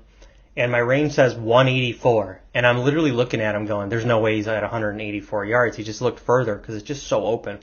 and 0.56 0.70
my 0.70 0.78
range 0.78 1.12
says 1.12 1.34
184. 1.34 2.40
And 2.54 2.66
I'm 2.66 2.78
literally 2.78 3.10
looking 3.10 3.40
at 3.40 3.54
him 3.54 3.66
going, 3.66 3.88
there's 3.88 4.04
no 4.04 4.20
way 4.20 4.36
he's 4.36 4.46
at 4.46 4.62
184 4.62 5.44
yards. 5.44 5.76
He 5.76 5.82
just 5.82 6.00
looked 6.00 6.20
further 6.20 6.54
because 6.54 6.76
it's 6.76 6.84
just 6.84 7.06
so 7.06 7.24
open. 7.24 7.58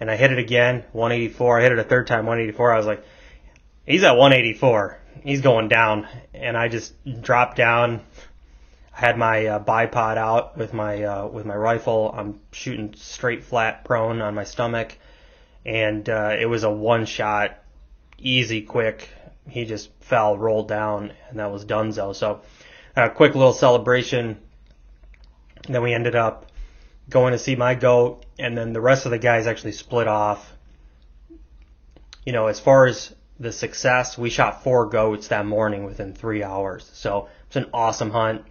And 0.00 0.10
I 0.10 0.16
hit 0.16 0.32
it 0.32 0.38
again, 0.38 0.84
184. 0.92 1.58
I 1.58 1.62
hit 1.62 1.72
it 1.72 1.78
a 1.78 1.84
third 1.84 2.06
time, 2.06 2.26
184. 2.26 2.72
I 2.72 2.76
was 2.76 2.86
like, 2.86 3.04
he's 3.86 4.02
at 4.04 4.16
184. 4.16 4.98
He's 5.22 5.40
going 5.40 5.68
down. 5.68 6.08
And 6.32 6.56
I 6.56 6.68
just 6.68 6.94
dropped 7.22 7.56
down. 7.56 8.00
I 8.96 9.00
had 9.00 9.18
my 9.18 9.46
uh, 9.46 9.64
bipod 9.64 10.16
out 10.16 10.56
with 10.56 10.72
my 10.72 11.02
uh, 11.02 11.26
with 11.26 11.44
my 11.44 11.56
rifle. 11.56 12.14
I'm 12.16 12.40
shooting 12.52 12.94
straight 12.94 13.44
flat 13.44 13.84
prone 13.84 14.22
on 14.22 14.34
my 14.34 14.44
stomach, 14.44 14.96
and 15.64 16.08
uh, 16.08 16.36
it 16.38 16.46
was 16.46 16.64
a 16.64 16.70
one 16.70 17.06
shot, 17.06 17.58
easy, 18.18 18.62
quick 18.62 19.08
he 19.48 19.64
just 19.64 19.90
fell, 20.00 20.36
rolled 20.38 20.68
down, 20.68 21.12
and 21.28 21.38
that 21.38 21.52
was 21.52 21.64
Dunzo. 21.64 22.14
So 22.14 22.40
a 22.96 23.10
quick 23.10 23.34
little 23.34 23.52
celebration. 23.52 24.38
Then 25.68 25.82
we 25.82 25.92
ended 25.92 26.14
up 26.14 26.50
going 27.08 27.32
to 27.32 27.38
see 27.38 27.56
my 27.56 27.74
goat, 27.74 28.24
and 28.38 28.56
then 28.56 28.72
the 28.72 28.80
rest 28.80 29.04
of 29.04 29.10
the 29.10 29.18
guys 29.18 29.46
actually 29.46 29.72
split 29.72 30.08
off. 30.08 30.52
You 32.24 32.32
know, 32.32 32.46
as 32.46 32.58
far 32.58 32.86
as 32.86 33.14
the 33.38 33.52
success, 33.52 34.16
we 34.16 34.30
shot 34.30 34.62
four 34.62 34.86
goats 34.86 35.28
that 35.28 35.44
morning 35.44 35.84
within 35.84 36.14
three 36.14 36.42
hours. 36.42 36.90
So 36.94 37.28
it's 37.46 37.56
an 37.56 37.66
awesome 37.74 38.10
hunt. 38.10 38.44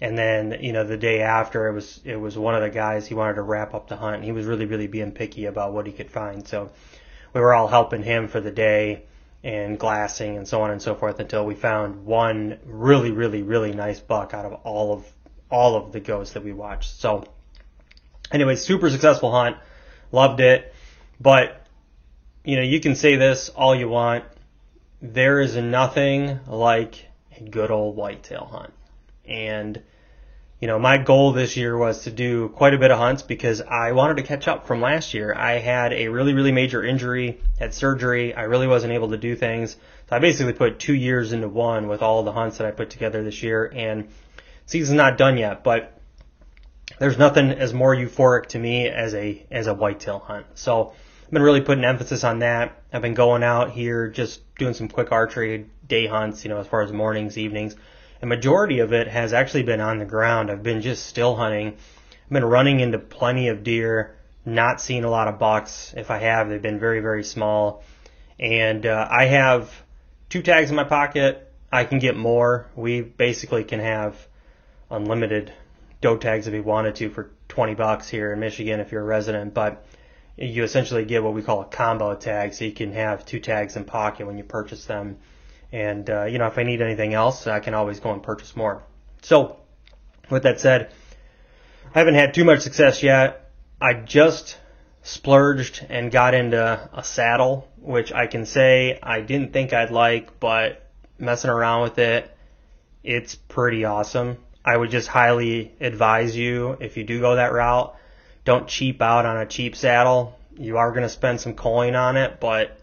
And 0.00 0.16
then, 0.16 0.58
you 0.60 0.72
know, 0.72 0.84
the 0.84 0.96
day 0.96 1.22
after 1.22 1.66
it 1.66 1.72
was 1.72 2.00
it 2.04 2.16
was 2.16 2.38
one 2.38 2.54
of 2.54 2.62
the 2.62 2.70
guys 2.70 3.06
he 3.06 3.14
wanted 3.14 3.34
to 3.34 3.42
wrap 3.42 3.74
up 3.74 3.88
the 3.88 3.96
hunt. 3.96 4.22
He 4.22 4.32
was 4.32 4.46
really, 4.46 4.66
really 4.66 4.86
being 4.86 5.12
picky 5.12 5.46
about 5.46 5.72
what 5.72 5.86
he 5.86 5.92
could 5.92 6.10
find. 6.10 6.46
So 6.46 6.70
we 7.32 7.40
were 7.40 7.52
all 7.52 7.66
helping 7.66 8.02
him 8.02 8.28
for 8.28 8.40
the 8.40 8.52
day 8.52 9.04
and 9.42 9.78
glassing 9.78 10.36
and 10.36 10.46
so 10.46 10.62
on 10.62 10.70
and 10.70 10.80
so 10.80 10.94
forth 10.94 11.18
until 11.20 11.44
we 11.44 11.54
found 11.54 12.04
one 12.04 12.58
really, 12.64 13.10
really, 13.10 13.42
really 13.42 13.72
nice 13.72 14.00
buck 14.00 14.34
out 14.34 14.44
of 14.44 14.52
all 14.64 14.92
of 14.92 15.12
all 15.50 15.76
of 15.76 15.92
the 15.92 16.00
goats 16.00 16.32
that 16.32 16.44
we 16.44 16.52
watched. 16.52 17.00
So 17.00 17.24
anyway, 18.30 18.56
super 18.56 18.90
successful 18.90 19.32
hunt. 19.32 19.56
Loved 20.12 20.40
it. 20.40 20.74
But 21.20 21.66
you 22.44 22.56
know, 22.56 22.62
you 22.62 22.80
can 22.80 22.94
say 22.94 23.16
this 23.16 23.48
all 23.48 23.74
you 23.74 23.88
want. 23.88 24.24
There 25.02 25.40
is 25.40 25.56
nothing 25.56 26.40
like 26.46 27.06
a 27.36 27.42
good 27.42 27.70
old 27.70 27.96
whitetail 27.96 28.48
hunt. 28.50 28.72
And, 29.28 29.82
you 30.60 30.68
know, 30.68 30.78
my 30.78 30.98
goal 30.98 31.32
this 31.32 31.56
year 31.56 31.76
was 31.76 32.04
to 32.04 32.10
do 32.10 32.48
quite 32.50 32.74
a 32.74 32.78
bit 32.78 32.90
of 32.90 32.98
hunts 32.98 33.22
because 33.22 33.60
I 33.60 33.92
wanted 33.92 34.16
to 34.16 34.22
catch 34.22 34.48
up 34.48 34.66
from 34.66 34.80
last 34.80 35.14
year. 35.14 35.34
I 35.34 35.58
had 35.58 35.92
a 35.92 36.08
really, 36.08 36.34
really 36.34 36.52
major 36.52 36.84
injury, 36.84 37.40
had 37.58 37.74
surgery. 37.74 38.34
I 38.34 38.42
really 38.42 38.66
wasn't 38.66 38.92
able 38.92 39.10
to 39.10 39.16
do 39.16 39.36
things. 39.36 39.76
So 40.08 40.16
I 40.16 40.18
basically 40.18 40.54
put 40.54 40.78
two 40.78 40.94
years 40.94 41.32
into 41.32 41.48
one 41.48 41.88
with 41.88 42.02
all 42.02 42.22
the 42.22 42.32
hunts 42.32 42.58
that 42.58 42.66
I 42.66 42.70
put 42.70 42.90
together 42.90 43.22
this 43.22 43.42
year. 43.42 43.70
And 43.74 44.08
season's 44.66 44.96
not 44.96 45.18
done 45.18 45.36
yet, 45.36 45.62
but 45.62 46.00
there's 46.98 47.18
nothing 47.18 47.50
as 47.50 47.74
more 47.74 47.94
euphoric 47.94 48.46
to 48.46 48.58
me 48.58 48.88
as 48.88 49.14
a, 49.14 49.46
as 49.50 49.66
a 49.66 49.74
whitetail 49.74 50.18
hunt. 50.18 50.46
So, 50.54 50.94
I've 51.28 51.32
been 51.32 51.42
really 51.42 51.60
putting 51.60 51.84
emphasis 51.84 52.24
on 52.24 52.38
that. 52.38 52.80
I've 52.90 53.02
been 53.02 53.12
going 53.12 53.42
out 53.42 53.70
here 53.70 54.08
just 54.08 54.40
doing 54.54 54.72
some 54.72 54.88
quick 54.88 55.12
archery 55.12 55.66
day 55.86 56.06
hunts, 56.06 56.42
you 56.42 56.48
know, 56.48 56.56
as 56.56 56.66
far 56.66 56.80
as 56.80 56.90
mornings, 56.90 57.36
evenings. 57.36 57.76
A 58.20 58.26
majority 58.26 58.80
of 58.80 58.92
it 58.92 59.06
has 59.08 59.32
actually 59.32 59.62
been 59.62 59.80
on 59.80 59.98
the 59.98 60.04
ground. 60.04 60.50
I've 60.50 60.62
been 60.62 60.82
just 60.82 61.06
still 61.06 61.36
hunting. 61.36 61.68
I've 61.68 62.30
been 62.30 62.44
running 62.44 62.80
into 62.80 62.98
plenty 62.98 63.48
of 63.48 63.62
deer, 63.62 64.16
not 64.44 64.80
seeing 64.80 65.04
a 65.04 65.10
lot 65.10 65.28
of 65.28 65.38
bucks. 65.38 65.94
If 65.96 66.10
I 66.10 66.18
have, 66.18 66.48
they've 66.48 66.60
been 66.60 66.80
very, 66.80 67.00
very 67.00 67.22
small. 67.22 67.84
And 68.40 68.86
uh, 68.86 69.06
I 69.08 69.26
have 69.26 69.72
two 70.28 70.42
tags 70.42 70.70
in 70.70 70.76
my 70.76 70.84
pocket. 70.84 71.52
I 71.70 71.84
can 71.84 72.00
get 72.00 72.16
more. 72.16 72.66
We 72.74 73.02
basically 73.02 73.62
can 73.62 73.80
have 73.80 74.16
unlimited 74.90 75.52
doe 76.00 76.16
tags 76.16 76.46
if 76.46 76.52
we 76.52 76.60
wanted 76.60 76.96
to 76.96 77.10
for 77.10 77.30
20 77.48 77.74
bucks 77.74 78.08
here 78.08 78.32
in 78.32 78.40
Michigan 78.40 78.80
if 78.80 78.90
you're 78.90 79.02
a 79.02 79.04
resident. 79.04 79.54
But 79.54 79.86
you 80.36 80.64
essentially 80.64 81.04
get 81.04 81.22
what 81.22 81.34
we 81.34 81.42
call 81.42 81.60
a 81.60 81.66
combo 81.66 82.14
tag, 82.14 82.54
so 82.54 82.64
you 82.64 82.72
can 82.72 82.92
have 82.92 83.26
two 83.26 83.40
tags 83.40 83.76
in 83.76 83.84
pocket 83.84 84.26
when 84.26 84.38
you 84.38 84.44
purchase 84.44 84.86
them. 84.86 85.18
And 85.72 86.08
uh, 86.08 86.24
you 86.24 86.38
know, 86.38 86.46
if 86.46 86.58
I 86.58 86.62
need 86.62 86.80
anything 86.80 87.14
else, 87.14 87.46
I 87.46 87.60
can 87.60 87.74
always 87.74 88.00
go 88.00 88.12
and 88.12 88.22
purchase 88.22 88.56
more. 88.56 88.82
So, 89.22 89.58
with 90.30 90.44
that 90.44 90.60
said, 90.60 90.92
I 91.94 91.98
haven't 91.98 92.14
had 92.14 92.34
too 92.34 92.44
much 92.44 92.60
success 92.60 93.02
yet. 93.02 93.50
I 93.80 93.94
just 93.94 94.56
splurged 95.02 95.84
and 95.88 96.10
got 96.10 96.34
into 96.34 96.88
a 96.92 97.04
saddle, 97.04 97.68
which 97.76 98.12
I 98.12 98.26
can 98.26 98.46
say 98.46 98.98
I 99.02 99.20
didn't 99.20 99.52
think 99.52 99.72
I'd 99.72 99.90
like, 99.90 100.40
but 100.40 100.86
messing 101.18 101.50
around 101.50 101.82
with 101.82 101.98
it, 101.98 102.30
it's 103.02 103.34
pretty 103.34 103.84
awesome. 103.84 104.38
I 104.64 104.76
would 104.76 104.90
just 104.90 105.08
highly 105.08 105.72
advise 105.80 106.36
you 106.36 106.76
if 106.80 106.96
you 106.96 107.04
do 107.04 107.20
go 107.20 107.36
that 107.36 107.52
route 107.52 107.94
don't 108.48 108.66
cheap 108.66 109.02
out 109.02 109.26
on 109.26 109.36
a 109.36 109.44
cheap 109.44 109.76
saddle. 109.76 110.34
You 110.56 110.78
are 110.78 110.92
going 110.92 111.02
to 111.02 111.10
spend 111.10 111.38
some 111.38 111.52
coin 111.52 111.94
on 111.94 112.16
it, 112.16 112.40
but 112.40 112.80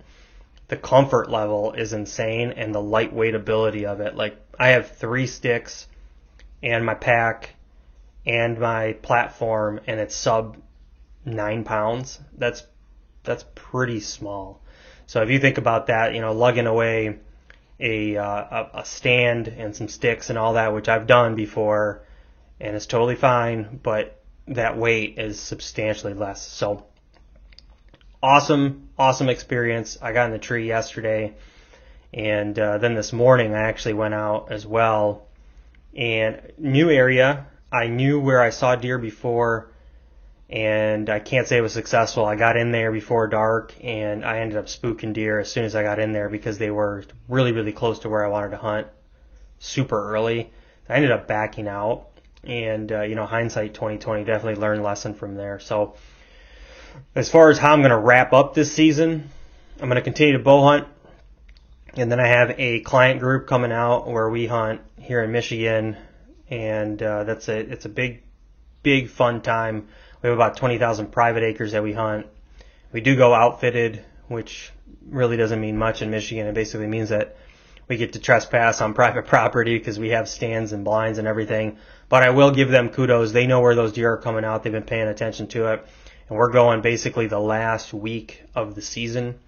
the 0.67 0.77
comfort 0.77 1.29
level 1.29 1.73
is 1.73 1.93
insane 1.93 2.51
and 2.51 2.73
the 2.73 2.81
lightweight 2.81 3.35
ability 3.35 3.85
of 3.85 3.99
it. 3.99 4.15
Like 4.15 4.37
I 4.57 4.69
have 4.69 4.91
three 4.91 5.27
sticks 5.27 5.87
and 6.63 6.85
my 6.85 6.95
pack 6.95 7.51
and 8.25 8.57
my 8.59 8.93
platform 8.93 9.79
and 9.85 9.99
it's 9.99 10.15
sub 10.15 10.57
nine 11.23 11.63
pounds. 11.63 12.19
That's, 12.37 12.63
that's 13.23 13.45
pretty 13.53 13.99
small. 13.99 14.61
So 15.07 15.21
if 15.21 15.29
you 15.29 15.39
think 15.39 15.57
about 15.57 15.87
that, 15.87 16.15
you 16.15 16.21
know, 16.21 16.33
lugging 16.33 16.67
away 16.67 17.19
a, 17.79 18.17
uh, 18.17 18.25
a, 18.25 18.69
a 18.79 18.85
stand 18.85 19.47
and 19.47 19.75
some 19.75 19.87
sticks 19.87 20.29
and 20.29 20.39
all 20.39 20.53
that, 20.53 20.73
which 20.73 20.89
I've 20.89 21.05
done 21.05 21.35
before 21.35 22.03
and 22.59 22.75
it's 22.75 22.85
totally 22.85 23.15
fine, 23.15 23.79
but 23.83 24.21
that 24.47 24.77
weight 24.77 25.17
is 25.17 25.39
substantially 25.39 26.13
less. 26.13 26.47
So 26.47 26.85
awesome, 28.21 28.84
awesome 28.97 29.29
experience. 29.29 29.97
I 30.01 30.13
got 30.13 30.27
in 30.27 30.31
the 30.31 30.39
tree 30.39 30.67
yesterday, 30.67 31.33
and 32.13 32.57
uh, 32.57 32.77
then 32.77 32.95
this 32.95 33.13
morning 33.13 33.53
I 33.53 33.63
actually 33.63 33.93
went 33.93 34.13
out 34.13 34.51
as 34.51 34.65
well. 34.65 35.27
And 35.95 36.51
new 36.57 36.89
area. 36.89 37.47
I 37.71 37.87
knew 37.87 38.19
where 38.19 38.41
I 38.41 38.51
saw 38.51 38.75
deer 38.75 38.97
before, 38.97 39.71
and 40.49 41.09
I 41.09 41.19
can't 41.19 41.47
say 41.47 41.57
it 41.57 41.61
was 41.61 41.73
successful. 41.73 42.25
I 42.25 42.35
got 42.35 42.57
in 42.57 42.71
there 42.71 42.91
before 42.91 43.27
dark, 43.27 43.73
and 43.81 44.23
I 44.23 44.39
ended 44.39 44.57
up 44.57 44.67
spooking 44.67 45.13
deer 45.13 45.39
as 45.39 45.51
soon 45.51 45.65
as 45.65 45.75
I 45.75 45.83
got 45.83 45.99
in 45.99 46.13
there 46.13 46.29
because 46.29 46.57
they 46.57 46.71
were 46.71 47.03
really, 47.27 47.51
really 47.51 47.71
close 47.71 47.99
to 47.99 48.09
where 48.09 48.23
I 48.23 48.29
wanted 48.29 48.51
to 48.51 48.57
hunt 48.57 48.87
super 49.59 50.13
early. 50.13 50.51
I 50.87 50.95
ended 50.95 51.11
up 51.11 51.27
backing 51.27 51.67
out 51.67 52.07
and 52.45 52.91
uh, 52.91 53.01
you 53.01 53.15
know 53.15 53.25
hindsight 53.25 53.73
2020 53.73 54.23
definitely 54.23 54.61
learned 54.61 54.83
lesson 54.83 55.13
from 55.13 55.35
there 55.35 55.59
so 55.59 55.95
as 57.13 57.29
far 57.29 57.49
as 57.49 57.57
how 57.57 57.73
i'm 57.73 57.81
going 57.81 57.91
to 57.91 57.97
wrap 57.97 58.33
up 58.33 58.53
this 58.53 58.71
season 58.71 59.29
i'm 59.79 59.89
going 59.89 59.95
to 59.95 60.01
continue 60.01 60.33
to 60.33 60.43
bow 60.43 60.63
hunt 60.63 60.87
and 61.95 62.11
then 62.11 62.19
i 62.19 62.27
have 62.27 62.55
a 62.57 62.79
client 62.81 63.19
group 63.19 63.47
coming 63.47 63.71
out 63.71 64.07
where 64.07 64.29
we 64.29 64.45
hunt 64.45 64.81
here 64.99 65.23
in 65.23 65.31
michigan 65.31 65.97
and 66.49 67.01
uh, 67.01 67.23
that's 67.23 67.47
a 67.49 67.57
it's 67.57 67.85
a 67.85 67.89
big 67.89 68.23
big 68.83 69.09
fun 69.09 69.41
time 69.41 69.87
we 70.21 70.29
have 70.29 70.37
about 70.37 70.57
20000 70.57 71.11
private 71.11 71.43
acres 71.43 71.71
that 71.71 71.83
we 71.83 71.93
hunt 71.93 72.27
we 72.91 73.01
do 73.01 73.15
go 73.15 73.33
outfitted 73.33 74.03
which 74.27 74.71
really 75.07 75.37
doesn't 75.37 75.61
mean 75.61 75.77
much 75.77 76.01
in 76.01 76.09
michigan 76.09 76.47
it 76.47 76.53
basically 76.53 76.87
means 76.87 77.09
that 77.09 77.37
we 77.87 77.97
get 77.97 78.13
to 78.13 78.19
trespass 78.19 78.81
on 78.81 78.93
private 78.93 79.25
property 79.27 79.77
because 79.77 79.99
we 79.99 80.09
have 80.09 80.27
stands 80.27 80.73
and 80.73 80.83
blinds 80.83 81.19
and 81.19 81.27
everything. 81.27 81.77
But 82.09 82.23
I 82.23 82.31
will 82.31 82.51
give 82.51 82.69
them 82.69 82.89
kudos. 82.89 83.31
They 83.31 83.47
know 83.47 83.61
where 83.61 83.75
those 83.75 83.93
deer 83.93 84.13
are 84.13 84.17
coming 84.17 84.45
out. 84.45 84.63
They've 84.63 84.73
been 84.73 84.83
paying 84.83 85.07
attention 85.07 85.47
to 85.47 85.73
it. 85.73 85.87
And 86.29 86.37
we're 86.37 86.51
going 86.51 86.81
basically 86.81 87.27
the 87.27 87.39
last 87.39 87.93
week 87.93 88.43
of 88.55 88.75
the 88.75 88.81
season. 88.81 89.39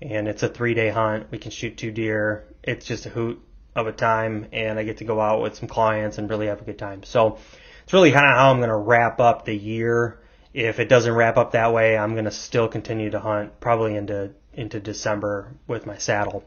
And 0.00 0.28
it's 0.28 0.42
a 0.42 0.48
three 0.48 0.74
day 0.74 0.88
hunt. 0.90 1.30
We 1.30 1.38
can 1.38 1.50
shoot 1.50 1.76
two 1.76 1.90
deer. 1.90 2.46
It's 2.62 2.86
just 2.86 3.06
a 3.06 3.10
hoot 3.10 3.42
of 3.74 3.86
a 3.86 3.92
time. 3.92 4.46
And 4.52 4.78
I 4.78 4.84
get 4.84 4.98
to 4.98 5.04
go 5.04 5.20
out 5.20 5.42
with 5.42 5.56
some 5.56 5.68
clients 5.68 6.18
and 6.18 6.30
really 6.30 6.46
have 6.46 6.60
a 6.60 6.64
good 6.64 6.78
time. 6.78 7.02
So 7.02 7.38
it's 7.84 7.92
really 7.92 8.12
kind 8.12 8.26
of 8.26 8.32
how 8.32 8.50
I'm 8.50 8.58
going 8.58 8.70
to 8.70 8.76
wrap 8.76 9.20
up 9.20 9.44
the 9.44 9.56
year. 9.56 10.20
If 10.54 10.78
it 10.78 10.88
doesn't 10.88 11.12
wrap 11.12 11.36
up 11.36 11.52
that 11.52 11.72
way, 11.72 11.96
I'm 11.96 12.12
going 12.12 12.24
to 12.24 12.30
still 12.30 12.68
continue 12.68 13.10
to 13.10 13.20
hunt 13.20 13.60
probably 13.60 13.96
into, 13.96 14.30
into 14.54 14.80
December 14.80 15.52
with 15.66 15.86
my 15.86 15.98
saddle. 15.98 16.44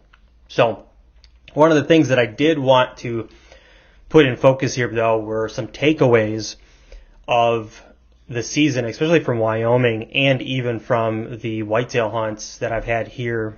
So 0.48 0.86
one 1.54 1.72
of 1.72 1.78
the 1.78 1.84
things 1.84 2.08
that 2.08 2.20
I 2.20 2.26
did 2.26 2.58
want 2.58 2.98
to 2.98 3.30
put 4.10 4.26
in 4.26 4.36
focus 4.38 4.74
here, 4.74 4.88
though, 4.88 5.20
were 5.20 5.50
some 5.50 5.68
takeaways 5.68 6.56
of 7.28 7.82
the 8.32 8.44
season, 8.44 8.86
especially 8.86 9.20
from 9.20 9.40
Wyoming 9.40 10.12
and 10.14 10.42
even 10.42 10.80
from 10.80 11.40
the 11.40 11.64
whitetail 11.64 12.10
hunts 12.10 12.60
that 12.60 12.72
I've 12.72 12.86
had 12.86 13.08
here. 13.08 13.58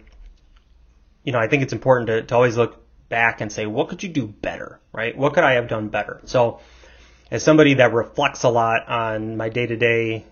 You 1.23 1.31
know, 1.31 1.39
I 1.39 1.47
think 1.47 1.63
it's 1.63 1.73
important 1.73 2.07
to, 2.07 2.23
to 2.23 2.35
always 2.35 2.57
look 2.57 2.83
back 3.07 3.41
and 3.41 3.51
say, 3.51 3.65
what 3.67 3.89
could 3.89 4.01
you 4.01 4.09
do 4.09 4.27
better, 4.27 4.79
right? 4.91 5.15
What 5.15 5.33
could 5.33 5.43
I 5.43 5.53
have 5.53 5.67
done 5.67 5.89
better? 5.89 6.21
So, 6.25 6.59
as 7.29 7.43
somebody 7.43 7.75
that 7.75 7.93
reflects 7.93 8.43
a 8.43 8.49
lot 8.49 8.87
on 8.87 9.37
my 9.37 9.49
day 9.49 9.65
to 9.65 9.75
day, 9.75 10.25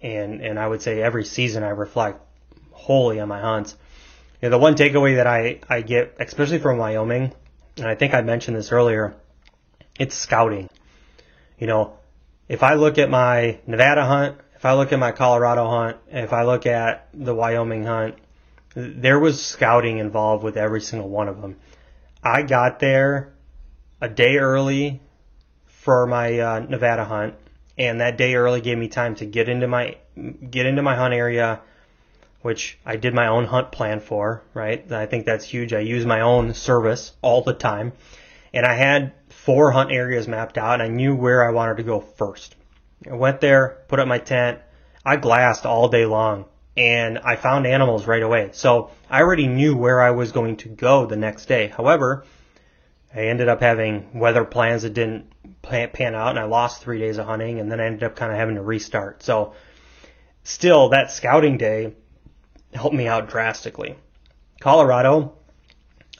and 0.00 0.40
and 0.40 0.58
I 0.58 0.66
would 0.66 0.82
say 0.82 1.02
every 1.02 1.24
season 1.24 1.62
I 1.62 1.70
reflect 1.70 2.20
wholly 2.70 3.20
on 3.20 3.28
my 3.28 3.40
hunts 3.40 3.74
You 4.40 4.48
know, 4.48 4.58
the 4.58 4.62
one 4.62 4.74
takeaway 4.74 5.16
that 5.16 5.26
I, 5.26 5.60
I 5.68 5.80
get, 5.80 6.16
especially 6.20 6.58
from 6.58 6.78
Wyoming, 6.78 7.32
and 7.76 7.86
I 7.86 7.94
think 7.94 8.14
I 8.14 8.22
mentioned 8.22 8.56
this 8.56 8.70
earlier, 8.70 9.14
it's 9.98 10.14
scouting. 10.14 10.68
You 11.58 11.66
know, 11.66 11.98
if 12.48 12.62
I 12.62 12.74
look 12.74 12.98
at 12.98 13.10
my 13.10 13.58
Nevada 13.66 14.04
hunt, 14.04 14.38
if 14.54 14.64
I 14.64 14.74
look 14.74 14.92
at 14.92 14.98
my 14.98 15.12
Colorado 15.12 15.68
hunt, 15.68 15.96
if 16.08 16.32
I 16.32 16.44
look 16.44 16.66
at 16.66 17.08
the 17.12 17.34
Wyoming 17.34 17.84
hunt, 17.84 18.16
there 18.74 19.18
was 19.18 19.44
scouting 19.44 19.98
involved 19.98 20.44
with 20.44 20.56
every 20.56 20.80
single 20.80 21.08
one 21.08 21.28
of 21.28 21.40
them. 21.40 21.56
I 22.22 22.42
got 22.42 22.78
there 22.78 23.32
a 24.00 24.08
day 24.08 24.36
early 24.36 25.00
for 25.66 26.06
my 26.06 26.38
uh, 26.38 26.58
Nevada 26.60 27.04
hunt, 27.04 27.34
and 27.78 28.00
that 28.00 28.18
day 28.18 28.34
early 28.34 28.60
gave 28.60 28.78
me 28.78 28.88
time 28.88 29.14
to 29.16 29.26
get 29.26 29.48
into 29.48 29.66
my 29.66 29.96
get 30.50 30.66
into 30.66 30.82
my 30.82 30.96
hunt 30.96 31.14
area, 31.14 31.60
which 32.42 32.78
I 32.84 32.96
did 32.96 33.14
my 33.14 33.28
own 33.28 33.44
hunt 33.44 33.72
plan 33.72 34.00
for, 34.00 34.42
right? 34.54 34.90
I 34.90 35.06
think 35.06 35.26
that's 35.26 35.44
huge. 35.44 35.72
I 35.72 35.80
use 35.80 36.06
my 36.06 36.20
own 36.20 36.54
service 36.54 37.12
all 37.22 37.42
the 37.42 37.54
time. 37.54 37.92
And 38.56 38.64
I 38.64 38.74
had 38.74 39.12
four 39.28 39.70
hunt 39.70 39.92
areas 39.92 40.26
mapped 40.26 40.56
out 40.56 40.80
and 40.80 40.82
I 40.82 40.88
knew 40.88 41.14
where 41.14 41.46
I 41.46 41.52
wanted 41.52 41.76
to 41.76 41.82
go 41.82 42.00
first. 42.00 42.56
I 43.08 43.14
went 43.14 43.42
there, 43.42 43.84
put 43.86 44.00
up 44.00 44.08
my 44.08 44.18
tent. 44.18 44.60
I 45.04 45.16
glassed 45.16 45.66
all 45.66 45.88
day 45.88 46.06
long 46.06 46.46
and 46.74 47.18
I 47.18 47.36
found 47.36 47.66
animals 47.66 48.06
right 48.06 48.22
away. 48.22 48.50
So 48.52 48.90
I 49.10 49.20
already 49.20 49.46
knew 49.46 49.76
where 49.76 50.00
I 50.00 50.12
was 50.12 50.32
going 50.32 50.56
to 50.58 50.70
go 50.70 51.04
the 51.04 51.16
next 51.16 51.46
day. 51.46 51.68
However, 51.68 52.24
I 53.14 53.26
ended 53.26 53.48
up 53.48 53.60
having 53.60 54.18
weather 54.18 54.46
plans 54.46 54.82
that 54.82 54.94
didn't 54.94 55.30
pan 55.62 56.14
out, 56.14 56.30
and 56.30 56.38
I 56.38 56.44
lost 56.44 56.82
three 56.82 56.98
days 56.98 57.18
of 57.18 57.26
hunting, 57.26 57.60
and 57.60 57.70
then 57.70 57.80
I 57.80 57.86
ended 57.86 58.04
up 58.04 58.16
kind 58.16 58.30
of 58.30 58.38
having 58.38 58.56
to 58.56 58.62
restart. 58.62 59.22
So, 59.22 59.54
still, 60.44 60.90
that 60.90 61.10
scouting 61.10 61.56
day 61.56 61.94
helped 62.74 62.94
me 62.94 63.06
out 63.06 63.28
drastically. 63.28 63.96
Colorado, 64.60 65.34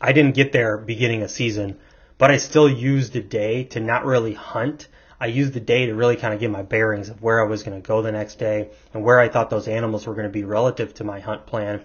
I 0.00 0.12
didn't 0.12 0.35
get 0.35 0.52
there 0.52 0.78
beginning 0.78 1.23
of 1.23 1.31
season, 1.31 1.78
but 2.18 2.30
I 2.30 2.38
still 2.38 2.68
used 2.68 3.12
the 3.12 3.20
day 3.20 3.64
to 3.64 3.80
not 3.80 4.04
really 4.04 4.35
hunt. 4.35 4.88
I 5.20 5.26
used 5.26 5.52
the 5.52 5.61
day 5.61 5.87
to 5.87 5.94
really 5.94 6.16
kind 6.16 6.35
of 6.35 6.40
get 6.40 6.50
my 6.50 6.62
bearings 6.62 7.08
of 7.08 7.23
where 7.23 7.42
I 7.42 7.49
was 7.49 7.62
going 7.62 7.80
to 7.80 7.87
go 7.87 8.02
the 8.02 8.12
next 8.12 8.38
day 8.38 8.70
and 8.92 9.02
where 9.02 9.18
I 9.18 9.28
thought 9.28 9.50
those 9.50 9.68
animals 9.68 10.06
were 10.06 10.14
going 10.14 10.26
to 10.26 10.32
be 10.32 10.44
relative 10.44 10.94
to 10.94 11.04
my 11.04 11.20
hunt 11.20 11.46
plan 11.46 11.85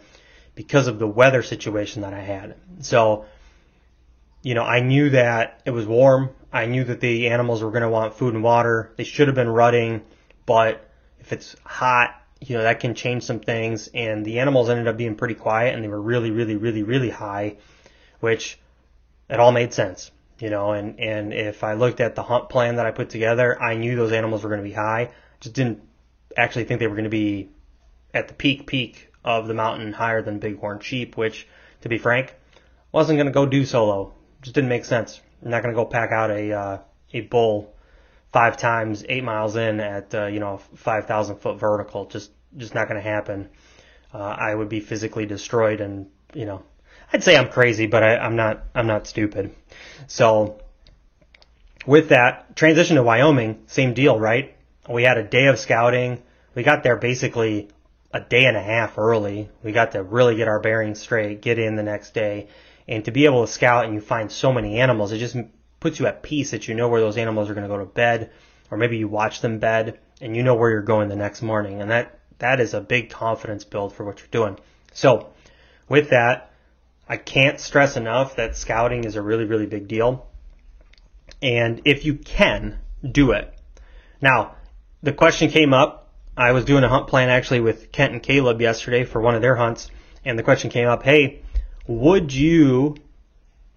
because 0.55 0.87
of 0.87 0.99
the 0.99 1.07
weather 1.07 1.43
situation 1.43 2.01
that 2.01 2.13
I 2.13 2.19
had. 2.19 2.55
So, 2.79 3.25
you 4.41 4.53
know, 4.53 4.63
I 4.63 4.81
knew 4.81 5.11
that 5.11 5.61
it 5.65 5.71
was 5.71 5.85
warm. 5.85 6.29
I 6.51 6.65
knew 6.65 6.83
that 6.83 6.99
the 6.99 7.29
animals 7.29 7.63
were 7.63 7.71
going 7.71 7.83
to 7.83 7.89
want 7.89 8.15
food 8.15 8.33
and 8.33 8.43
water. 8.43 8.91
They 8.97 9.05
should 9.05 9.27
have 9.27 9.35
been 9.35 9.49
rutting, 9.49 10.01
but 10.45 10.89
if 11.19 11.31
it's 11.31 11.55
hot, 11.63 12.15
you 12.41 12.57
know, 12.57 12.63
that 12.63 12.79
can 12.79 12.95
change 12.95 13.23
some 13.23 13.39
things. 13.39 13.87
And 13.93 14.25
the 14.25 14.39
animals 14.39 14.69
ended 14.69 14.87
up 14.87 14.97
being 14.97 15.15
pretty 15.15 15.35
quiet 15.35 15.75
and 15.75 15.83
they 15.83 15.87
were 15.87 16.01
really, 16.01 16.31
really, 16.31 16.55
really, 16.57 16.83
really 16.83 17.09
high, 17.09 17.57
which 18.19 18.59
it 19.29 19.39
all 19.39 19.53
made 19.53 19.73
sense, 19.73 20.11
you 20.41 20.49
know, 20.49 20.71
and, 20.71 20.99
and 20.99 21.33
if 21.33 21.63
I 21.63 21.73
looked 21.73 21.99
at 21.99 22.15
the 22.15 22.23
hunt 22.23 22.49
plan 22.49 22.77
that 22.77 22.85
I 22.85 22.91
put 22.91 23.11
together, 23.11 23.61
I 23.61 23.75
knew 23.75 23.95
those 23.95 24.11
animals 24.11 24.43
were 24.43 24.49
going 24.49 24.63
to 24.63 24.67
be 24.67 24.73
high. 24.73 25.11
Just 25.39 25.53
didn't 25.55 25.81
actually 26.35 26.63
think 26.63 26.79
they 26.79 26.87
were 26.87 26.95
going 26.95 27.03
to 27.03 27.11
be 27.11 27.49
at 28.13 28.27
the 28.27 28.33
peak, 28.33 28.65
peak 28.65 29.11
of 29.23 29.47
the 29.47 29.53
mountain 29.53 29.93
higher 29.93 30.23
than 30.23 30.39
bighorn 30.39 30.79
sheep, 30.79 31.15
which, 31.15 31.47
to 31.81 31.89
be 31.89 31.99
frank, 31.99 32.33
wasn't 32.91 33.17
going 33.17 33.27
to 33.27 33.31
go 33.31 33.45
do 33.45 33.65
solo. 33.65 34.13
Just 34.41 34.55
didn't 34.55 34.69
make 34.69 34.85
sense. 34.85 35.21
I'm 35.43 35.51
not 35.51 35.61
going 35.61 35.75
to 35.75 35.79
go 35.79 35.85
pack 35.85 36.11
out 36.11 36.31
a, 36.31 36.51
uh, 36.51 36.77
a 37.13 37.21
bull 37.21 37.75
five 38.31 38.57
times 38.57 39.05
eight 39.07 39.23
miles 39.23 39.55
in 39.55 39.79
at 39.79 40.15
uh, 40.15 40.25
you 40.25 40.39
know 40.39 40.57
5,000 40.75 41.37
foot 41.37 41.59
vertical. 41.59 42.05
Just 42.05 42.31
just 42.57 42.73
not 42.73 42.87
going 42.87 43.01
to 43.01 43.07
happen. 43.07 43.49
Uh, 44.13 44.17
I 44.17 44.53
would 44.53 44.69
be 44.69 44.79
physically 44.79 45.25
destroyed, 45.25 45.81
and 45.81 46.09
you 46.33 46.45
know, 46.45 46.63
I'd 47.13 47.23
say 47.23 47.35
I'm 47.35 47.49
crazy, 47.49 47.87
but 47.87 48.03
I, 48.03 48.17
I'm 48.17 48.35
not. 48.35 48.63
I'm 48.73 48.87
not 48.87 49.07
stupid. 49.07 49.53
So 50.07 50.61
with 51.85 52.09
that 52.09 52.55
transition 52.55 52.95
to 52.95 53.03
Wyoming, 53.03 53.63
same 53.67 53.93
deal, 53.93 54.19
right? 54.19 54.55
We 54.89 55.03
had 55.03 55.17
a 55.17 55.23
day 55.23 55.47
of 55.47 55.59
scouting. 55.59 56.21
We 56.55 56.63
got 56.63 56.83
there 56.83 56.95
basically 56.95 57.69
a 58.13 58.19
day 58.19 58.45
and 58.45 58.57
a 58.57 58.61
half 58.61 58.97
early. 58.97 59.49
We 59.63 59.71
got 59.71 59.91
to 59.91 60.03
really 60.03 60.35
get 60.35 60.47
our 60.47 60.59
bearings 60.59 60.99
straight, 60.99 61.41
get 61.41 61.59
in 61.59 61.75
the 61.75 61.83
next 61.83 62.13
day, 62.13 62.47
and 62.87 63.05
to 63.05 63.11
be 63.11 63.25
able 63.25 63.45
to 63.45 63.51
scout 63.51 63.85
and 63.85 63.93
you 63.93 64.01
find 64.01 64.31
so 64.31 64.51
many 64.51 64.79
animals, 64.79 65.11
it 65.11 65.19
just 65.19 65.37
puts 65.79 65.99
you 65.99 66.07
at 66.07 66.21
peace 66.21 66.51
that 66.51 66.67
you 66.67 66.75
know 66.75 66.89
where 66.89 67.01
those 67.01 67.17
animals 67.17 67.49
are 67.49 67.53
going 67.53 67.67
to 67.67 67.73
go 67.73 67.79
to 67.79 67.85
bed, 67.85 68.31
or 68.69 68.77
maybe 68.77 68.97
you 68.97 69.07
watch 69.07 69.41
them 69.41 69.59
bed 69.59 69.99
and 70.19 70.35
you 70.35 70.43
know 70.43 70.55
where 70.55 70.69
you're 70.69 70.81
going 70.81 71.09
the 71.09 71.15
next 71.15 71.41
morning. 71.41 71.81
And 71.81 71.89
that, 71.91 72.19
that 72.39 72.59
is 72.59 72.73
a 72.73 72.81
big 72.81 73.09
confidence 73.09 73.63
build 73.63 73.93
for 73.93 74.05
what 74.05 74.19
you're 74.19 74.27
doing. 74.29 74.57
So 74.93 75.29
with 75.87 76.09
that, 76.09 76.50
I 77.11 77.17
can't 77.17 77.59
stress 77.59 77.97
enough 77.97 78.37
that 78.37 78.55
scouting 78.55 79.03
is 79.03 79.17
a 79.17 79.21
really, 79.21 79.43
really 79.43 79.65
big 79.65 79.89
deal. 79.89 80.27
And 81.41 81.81
if 81.83 82.05
you 82.05 82.15
can, 82.15 82.79
do 83.03 83.31
it. 83.31 83.53
Now, 84.21 84.55
the 85.03 85.11
question 85.11 85.51
came 85.51 85.73
up. 85.73 86.09
I 86.37 86.53
was 86.53 86.63
doing 86.63 86.85
a 86.85 86.87
hunt 86.87 87.09
plan 87.09 87.27
actually 87.27 87.59
with 87.59 87.91
Kent 87.91 88.13
and 88.13 88.23
Caleb 88.23 88.61
yesterday 88.61 89.03
for 89.03 89.19
one 89.19 89.35
of 89.35 89.41
their 89.41 89.57
hunts. 89.57 89.91
And 90.23 90.39
the 90.39 90.43
question 90.43 90.69
came 90.69 90.87
up, 90.87 91.03
hey, 91.03 91.41
would 91.85 92.31
you 92.31 92.95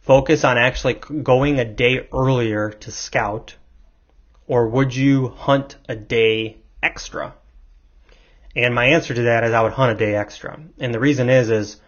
focus 0.03 0.45
on 0.45 0.57
actually 0.57 0.95
going 0.95 1.59
a 1.59 1.65
day 1.65 2.07
earlier 2.13 2.71
to 2.71 2.93
scout, 2.93 3.57
or 4.47 4.69
would 4.69 4.95
you 4.95 5.27
hunt 5.27 5.77
a 5.89 5.97
day 5.97 6.59
extra? 6.81 7.35
And 8.55 8.77
my 8.77 8.87
answer 8.87 9.13
to 9.13 9.23
that 9.23 9.43
is 9.43 9.53
I 9.53 9.63
would 9.63 9.73
hunt 9.73 9.91
a 9.91 10.07
day 10.07 10.15
extra. 10.15 10.61
And 10.79 10.95
the 10.95 11.01
reason 11.01 11.29
is, 11.29 11.51
is 11.51 11.81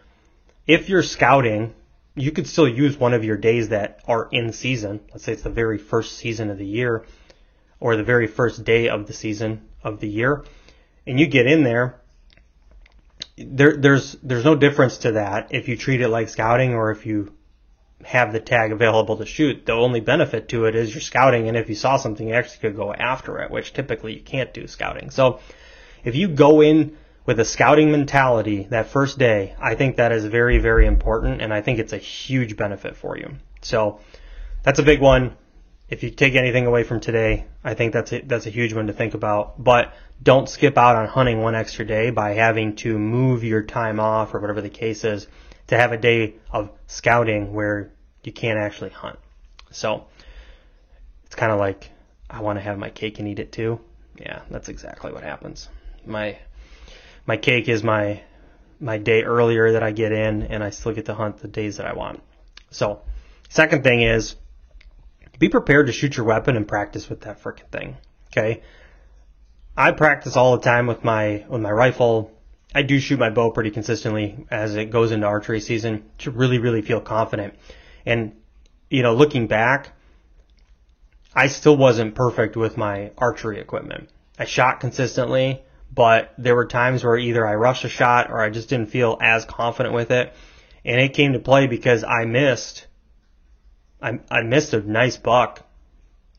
if 0.67 0.89
you're 0.89 1.03
scouting, 1.03 1.75
you 2.15 2.33
could 2.33 2.47
still 2.47 2.69
use 2.69 2.97
one 2.97 3.15
of 3.15 3.25
your 3.25 3.37
days 3.37 3.69
that 3.69 4.01
are 4.07 4.29
in 4.33 4.53
season. 4.53 5.01
Let's 5.11 5.25
say 5.25 5.33
it's 5.33 5.43
the 5.43 5.51
very 5.51 5.79
first 5.79 6.17
season 6.17 6.51
of 6.51 6.59
the 6.59 6.67
year 6.67 7.05
or 7.79 7.97
the 7.97 8.05
very 8.05 8.27
first 8.27 8.65
day 8.65 8.89
of 8.89 9.07
the 9.07 9.13
season 9.13 9.69
of 9.85 10.01
the 10.01 10.09
year. 10.09 10.45
And 11.07 11.21
you 11.21 11.27
get 11.27 11.47
in 11.47 11.63
there, 11.63 12.01
there, 13.37 13.77
there's, 13.77 14.13
there's 14.23 14.45
no 14.45 14.55
difference 14.55 14.99
to 14.99 15.13
that 15.13 15.49
if 15.51 15.69
you 15.69 15.77
treat 15.77 16.01
it 16.01 16.09
like 16.09 16.29
scouting 16.29 16.75
or 16.75 16.91
if 16.91 17.07
you 17.07 17.33
have 18.05 18.33
the 18.33 18.41
tag 18.41 18.73
available 18.73 19.17
to 19.19 19.27
shoot. 19.27 19.67
The 19.67 19.73
only 19.73 20.01
benefit 20.01 20.49
to 20.51 20.65
it 20.67 20.75
is 20.75 20.95
you're 20.95 21.01
scouting, 21.01 21.49
and 21.49 21.57
if 21.57 21.69
you 21.69 21.75
saw 21.75 21.97
something, 21.97 22.29
you 22.29 22.35
actually 22.35 22.59
could 22.59 22.77
go 22.77 22.93
after 22.93 23.41
it, 23.41 23.51
which 23.51 23.73
typically 23.73 24.15
you 24.15 24.21
can't 24.21 24.53
do 24.53 24.67
scouting. 24.67 25.11
So 25.11 25.41
if 26.05 26.15
you 26.15 26.29
go 26.29 26.63
in 26.63 26.97
with 27.27 27.41
a 27.41 27.45
scouting 27.45 27.91
mentality 27.91 28.69
that 28.71 28.89
first 28.89 29.19
day, 29.19 29.55
I 29.61 29.75
think 29.75 29.97
that 29.97 30.13
is 30.13 30.25
very, 30.25 30.59
very 30.59 30.87
important, 30.87 31.43
and 31.43 31.53
I 31.53 31.61
think 31.61 31.81
it's 31.81 31.93
a 31.93 31.99
huge 31.99 32.57
benefit 32.57 32.97
for 32.97 33.19
you. 33.19 33.35
So 33.63 34.01
that's 34.63 34.79
a 34.79 34.85
big 34.85 35.01
one. 35.01 35.37
If 35.89 36.03
you 36.03 36.11
take 36.11 36.35
anything 36.35 36.67
away 36.67 36.85
from 36.85 37.01
today, 37.01 37.47
I 37.63 37.75
think 37.75 37.93
that's 37.93 38.13
a, 38.13 38.21
that's 38.21 38.47
a 38.47 38.51
huge 38.51 38.73
one 38.73 38.87
to 38.87 38.93
think 38.93 39.15
about. 39.15 39.63
But 39.63 39.93
don't 40.23 40.49
skip 40.49 40.79
out 40.79 40.97
on 40.97 41.07
hunting 41.07 41.43
one 41.43 41.55
extra 41.55 41.85
day 41.85 42.11
by 42.11 42.35
having 42.35 42.77
to 42.77 42.99
move 42.99 43.45
your 43.45 43.63
time 43.63 44.01
off 44.01 44.35
or 44.35 44.41
whatever 44.41 44.61
the 44.61 44.71
case 44.71 45.05
is 45.05 45.27
to 45.69 45.77
have 45.77 45.93
a 45.93 45.97
day 45.97 46.37
of 46.51 46.71
scouting 46.87 47.53
where 47.53 47.93
you 48.23 48.33
can't 48.33 48.59
actually 48.59 48.91
hunt. 48.91 49.19
So 49.71 50.07
it's 51.25 51.35
kind 51.35 51.53
of 51.53 51.59
like 51.59 51.91
I 52.31 52.41
want 52.41 52.59
to 52.59 52.63
have 52.63 52.79
my 52.79 52.91
cake 52.91 53.19
and 53.19 53.29
eat 53.29 53.39
it 53.39 53.53
too. 53.53 53.81
Yeah, 54.17 54.43
that's 54.51 54.69
exactly 54.69 55.13
what 55.13 55.23
happens. 55.23 55.69
My 56.05 56.39
my 57.27 57.37
cake 57.37 57.69
is 57.69 57.83
my 57.83 58.23
my 58.79 58.99
day 58.99 59.23
earlier 59.23 59.73
that 59.73 59.83
I 59.83 59.91
get 59.91 60.13
in, 60.13 60.43
and 60.43 60.63
I 60.63 60.71
still 60.71 60.93
get 60.93 61.07
to 61.07 61.15
hunt 61.15 61.39
the 61.39 61.49
days 61.49 61.79
that 61.79 61.87
I 61.87 61.95
want. 61.95 62.23
So, 62.71 63.03
second 63.49 63.83
thing 63.83 64.03
is 64.03 64.37
be 65.39 65.49
prepared 65.49 65.87
to 65.87 65.93
shoot 65.93 66.17
your 66.17 66.27
weapon 66.27 66.57
and 66.57 66.67
practice 66.67 67.09
with 67.09 67.23
that 67.23 67.43
freaking 67.43 67.71
thing. 67.71 67.97
Okay, 68.29 68.63
I 69.77 69.93
practice 69.93 70.37
all 70.37 70.57
the 70.57 70.63
time 70.63 70.87
with 70.87 71.05
my 71.05 71.45
with 71.49 71.61
my 71.61 71.71
rifle. 71.71 72.33
I 72.75 72.83
do 72.83 73.01
shoot 73.01 73.19
my 73.19 73.31
bow 73.31 73.51
pretty 73.51 73.71
consistently 73.71 74.47
as 74.51 74.77
it 74.77 74.91
goes 74.91 75.11
into 75.13 75.27
archery 75.27 75.61
season 75.61 76.05
to 76.19 76.31
really, 76.31 76.59
really 76.59 76.83
feel 76.83 77.01
confident. 77.01 77.55
And, 78.05 78.37
you 78.91 79.03
know, 79.03 79.15
looking 79.15 79.47
back, 79.47 79.93
I 81.35 81.47
still 81.47 81.77
wasn't 81.77 82.15
perfect 82.15 82.55
with 82.55 82.77
my 82.77 83.13
archery 83.17 83.61
equipment. 83.61 84.11
I 84.39 84.45
shot 84.45 84.81
consistently, 84.81 85.63
but 85.93 86.35
there 86.39 86.55
were 86.55 86.67
times 86.67 87.05
where 87.05 87.17
either 87.17 87.47
I 87.47 87.55
rushed 87.55 87.85
a 87.85 87.89
shot 87.89 88.31
or 88.31 88.41
I 88.41 88.51
just 88.51 88.69
didn't 88.69 88.91
feel 88.91 89.17
as 89.21 89.45
confident 89.45 89.95
with 89.95 90.11
it. 90.11 90.33
And 90.85 91.01
it 91.01 91.15
came 91.15 91.33
to 91.33 91.39
play 91.39 91.67
because 91.67 92.05
I 92.05 92.25
missed, 92.27 92.87
I, 94.01 94.21
I 94.31 94.43
missed 94.43 94.73
a 94.73 94.81
nice 94.81 95.17
buck 95.17 95.67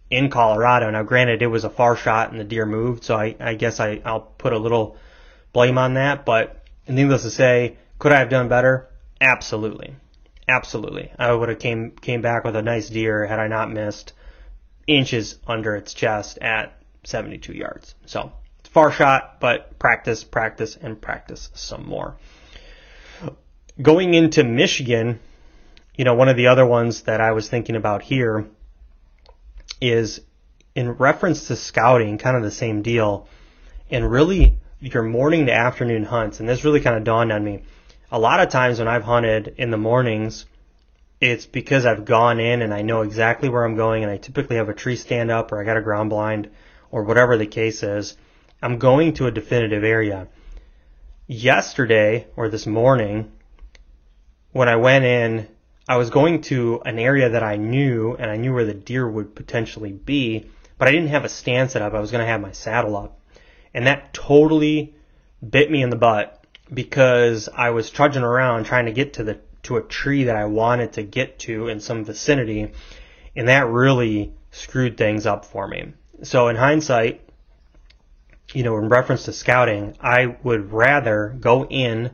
in 0.10 0.30
Colorado. 0.30 0.90
Now, 0.90 1.04
granted, 1.04 1.42
it 1.42 1.48
was 1.48 1.64
a 1.64 1.70
far 1.70 1.96
shot 1.96 2.32
and 2.32 2.40
the 2.40 2.46
deer 2.46 2.66
moved, 2.66 3.04
so 3.04 3.16
I, 3.16 3.36
I 3.40 3.56
guess 3.56 3.80
I, 3.80 4.02
I'll 4.06 4.22
put 4.22 4.54
a 4.54 4.58
little 4.58 4.98
blame 5.54 5.78
on 5.78 5.96
that, 5.96 6.26
but 6.26 6.64
needless 6.88 7.24
to 7.24 7.30
say, 7.30 7.78
could 8.00 8.12
I 8.12 8.20
have 8.20 8.30
done 8.30 8.48
better? 8.48 8.88
Absolutely. 9.20 9.96
Absolutely. 10.48 11.12
I 11.18 11.34
would 11.34 11.50
have 11.50 11.60
came 11.60 11.92
came 11.92 12.22
back 12.22 12.46
with 12.46 12.56
a 12.56 12.62
nice 12.62 12.90
deer 12.90 13.26
had 13.26 13.40
I 13.40 13.48
not 13.48 13.72
missed 13.72 14.14
inches 14.86 15.38
under 15.46 15.76
its 15.76 15.94
chest 15.94 16.38
at 16.40 16.82
72 17.04 17.54
yards. 17.54 17.96
So, 18.06 18.32
far 18.68 18.92
shot, 18.92 19.40
but 19.40 19.80
practice, 19.80 20.24
practice, 20.24 20.78
and 20.80 21.02
practice 21.02 21.50
some 21.54 21.88
more. 21.88 22.16
Going 23.82 24.14
into 24.14 24.44
Michigan, 24.44 25.20
you 25.96 26.06
know, 26.06 26.14
one 26.14 26.30
of 26.30 26.38
the 26.38 26.48
other 26.48 26.66
ones 26.66 27.04
that 27.04 27.22
I 27.22 27.32
was 27.32 27.50
thinking 27.50 27.76
about 27.76 28.02
here 28.02 28.48
is 29.82 30.22
in 30.76 30.92
reference 30.92 31.48
to 31.48 31.56
scouting, 31.56 32.18
kind 32.18 32.38
of 32.38 32.44
the 32.44 32.52
same 32.52 32.82
deal, 32.82 33.28
and 33.90 34.10
really 34.10 34.58
your 34.80 35.04
morning 35.04 35.48
to 35.48 35.54
afternoon 35.54 36.04
hunts, 36.04 36.40
and 36.40 36.48
this 36.48 36.64
really 36.64 36.82
kind 36.82 36.96
of 36.96 37.04
dawned 37.04 37.32
on 37.32 37.44
me. 37.44 37.64
A 38.12 38.20
lot 38.20 38.40
of 38.40 38.50
times 38.50 38.80
when 38.80 38.88
I've 38.88 39.04
hunted 39.04 39.56
in 39.58 39.72
the 39.72 39.78
mornings, 39.78 40.46
it's 41.20 41.46
because 41.46 41.86
I've 41.86 42.06
gone 42.06 42.40
in 42.40 42.62
and 42.62 42.74
I 42.74 42.84
know 42.84 43.02
exactly 43.02 43.50
where 43.50 43.66
I'm 43.66 43.76
going, 43.76 44.04
and 44.04 44.12
I 44.12 44.18
typically 44.18 44.58
have 44.58 44.70
a 44.70 44.74
tree 44.74 44.96
stand 44.96 45.32
up 45.32 45.52
or 45.52 45.60
I 45.60 45.66
got 45.66 45.78
a 45.78 45.82
ground 45.82 46.12
blind 46.12 46.50
or 46.92 47.04
whatever 47.04 47.38
the 47.38 47.48
case 47.48 47.82
is. 47.82 48.16
I'm 48.62 48.80
going 48.80 49.14
to 49.16 49.28
a 49.28 49.32
definitive 49.32 49.84
area. 49.84 50.28
Yesterday 51.28 52.28
or 52.36 52.50
this 52.50 52.66
morning, 52.66 53.32
when 54.52 54.68
I 54.68 54.78
went 54.78 55.06
in, 55.06 55.48
I 55.88 55.98
was 55.98 56.10
going 56.10 56.42
to 56.44 56.82
an 56.84 56.98
area 56.98 57.30
that 57.30 57.44
I 57.44 57.58
knew 57.58 58.16
and 58.16 58.32
I 58.32 58.38
knew 58.38 58.54
where 58.54 58.66
the 58.66 58.74
deer 58.74 59.08
would 59.08 59.36
potentially 59.36 59.92
be, 59.92 60.50
but 60.78 60.88
I 60.88 60.92
didn't 60.92 61.10
have 61.10 61.26
a 61.26 61.30
stand 61.30 61.72
set 61.72 61.82
up. 61.82 61.94
I 61.94 62.00
was 62.00 62.12
going 62.12 62.24
to 62.24 62.32
have 62.32 62.42
my 62.42 62.52
saddle 62.52 62.98
up. 62.98 63.20
And 63.74 63.86
that 63.86 64.14
totally 64.14 64.96
bit 65.48 65.70
me 65.70 65.84
in 65.84 65.92
the 65.92 65.96
butt 65.96 66.44
because 66.74 67.50
I 67.54 67.70
was 67.70 67.90
trudging 67.90 68.24
around 68.24 68.64
trying 68.64 68.88
to 68.88 68.92
get 68.92 69.14
to 69.14 69.24
the 69.24 69.40
to 69.64 69.78
a 69.78 69.82
tree 69.82 70.26
that 70.26 70.36
I 70.36 70.46
wanted 70.46 70.94
to 70.94 71.04
get 71.04 71.40
to 71.40 71.68
in 71.68 71.82
some 71.82 72.06
vicinity, 72.06 72.72
and 73.36 73.50
that 73.50 73.68
really 73.68 74.34
screwed 74.52 74.98
things 74.98 75.26
up 75.26 75.46
for 75.46 75.68
me. 75.68 75.94
So 76.24 76.48
in 76.48 76.56
hindsight, 76.56 77.27
you 78.58 78.64
know, 78.64 78.78
in 78.78 78.90
reference 78.90 79.26
to 79.26 79.32
scouting, 79.32 79.96
I 80.02 80.36
would 80.42 80.74
rather 80.74 81.38
go 81.40 81.68
in 81.68 82.10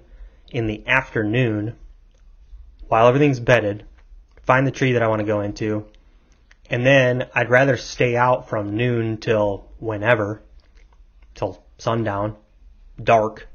in 0.51 0.67
the 0.67 0.85
afternoon 0.85 1.77
while 2.89 3.07
everything's 3.07 3.39
bedded, 3.39 3.85
find 4.45 4.67
the 4.67 4.71
tree 4.71 4.91
that 4.91 5.01
I 5.01 5.07
want 5.07 5.21
to 5.21 5.25
go 5.25 5.39
into, 5.39 5.85
and 6.69 6.85
then 6.85 7.29
I'd 7.33 7.49
rather 7.49 7.77
stay 7.77 8.17
out 8.17 8.49
from 8.49 8.75
noon 8.75 9.19
till 9.19 9.71
whenever, 9.79 10.43
till 11.33 11.63
sundown, 11.77 12.35
dark, 13.01 13.47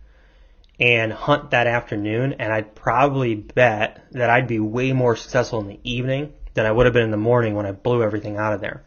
and 0.81 1.13
hunt 1.13 1.51
that 1.51 1.67
afternoon. 1.67 2.37
And 2.39 2.51
I'd 2.51 2.75
probably 2.75 3.35
bet 3.35 4.03
that 4.13 4.31
I'd 4.31 4.49
be 4.49 4.61
way 4.61 4.95
more 4.95 5.15
successful 5.15 5.61
in 5.61 5.69
the 5.69 5.81
evening 5.85 6.33
than 6.55 6.65
I 6.65 6.73
would 6.73 6.87
have 6.87 6.95
been 6.95 7.03
in 7.03 7.11
the 7.11 7.19
morning 7.19 7.55
when 7.55 7.67
I 7.67 7.73
blew 7.73 8.03
everything 8.03 8.39
out 8.39 8.55
of 8.55 8.63
there. 8.63 8.83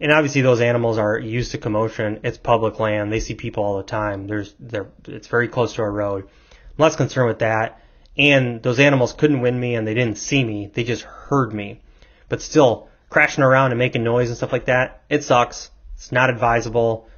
And 0.00 0.12
obviously 0.12 0.42
those 0.42 0.60
animals 0.60 0.98
are 0.98 1.18
used 1.18 1.52
to 1.52 1.58
commotion. 1.58 2.20
It's 2.22 2.38
public 2.38 2.78
land. 2.78 3.12
They 3.12 3.20
see 3.20 3.34
people 3.34 3.64
all 3.64 3.78
the 3.78 3.82
time. 3.82 4.26
There's, 4.26 4.54
they're, 4.60 4.88
it's 5.06 5.26
very 5.26 5.48
close 5.48 5.74
to 5.74 5.82
a 5.82 5.90
road. 5.90 6.24
I'm 6.24 6.84
less 6.84 6.96
concerned 6.96 7.28
with 7.28 7.40
that. 7.40 7.82
And 8.16 8.62
those 8.62 8.78
animals 8.78 9.12
couldn't 9.12 9.40
wind 9.40 9.60
me 9.60 9.74
and 9.74 9.86
they 9.86 9.94
didn't 9.94 10.18
see 10.18 10.44
me. 10.44 10.70
They 10.72 10.84
just 10.84 11.02
heard 11.02 11.52
me. 11.52 11.82
But 12.28 12.42
still, 12.42 12.88
crashing 13.10 13.44
around 13.44 13.72
and 13.72 13.78
making 13.78 14.04
noise 14.04 14.28
and 14.28 14.36
stuff 14.36 14.52
like 14.52 14.66
that, 14.66 15.02
it 15.08 15.24
sucks. 15.24 15.70
It's 15.94 16.12
not 16.12 16.30
advisable, 16.30 17.08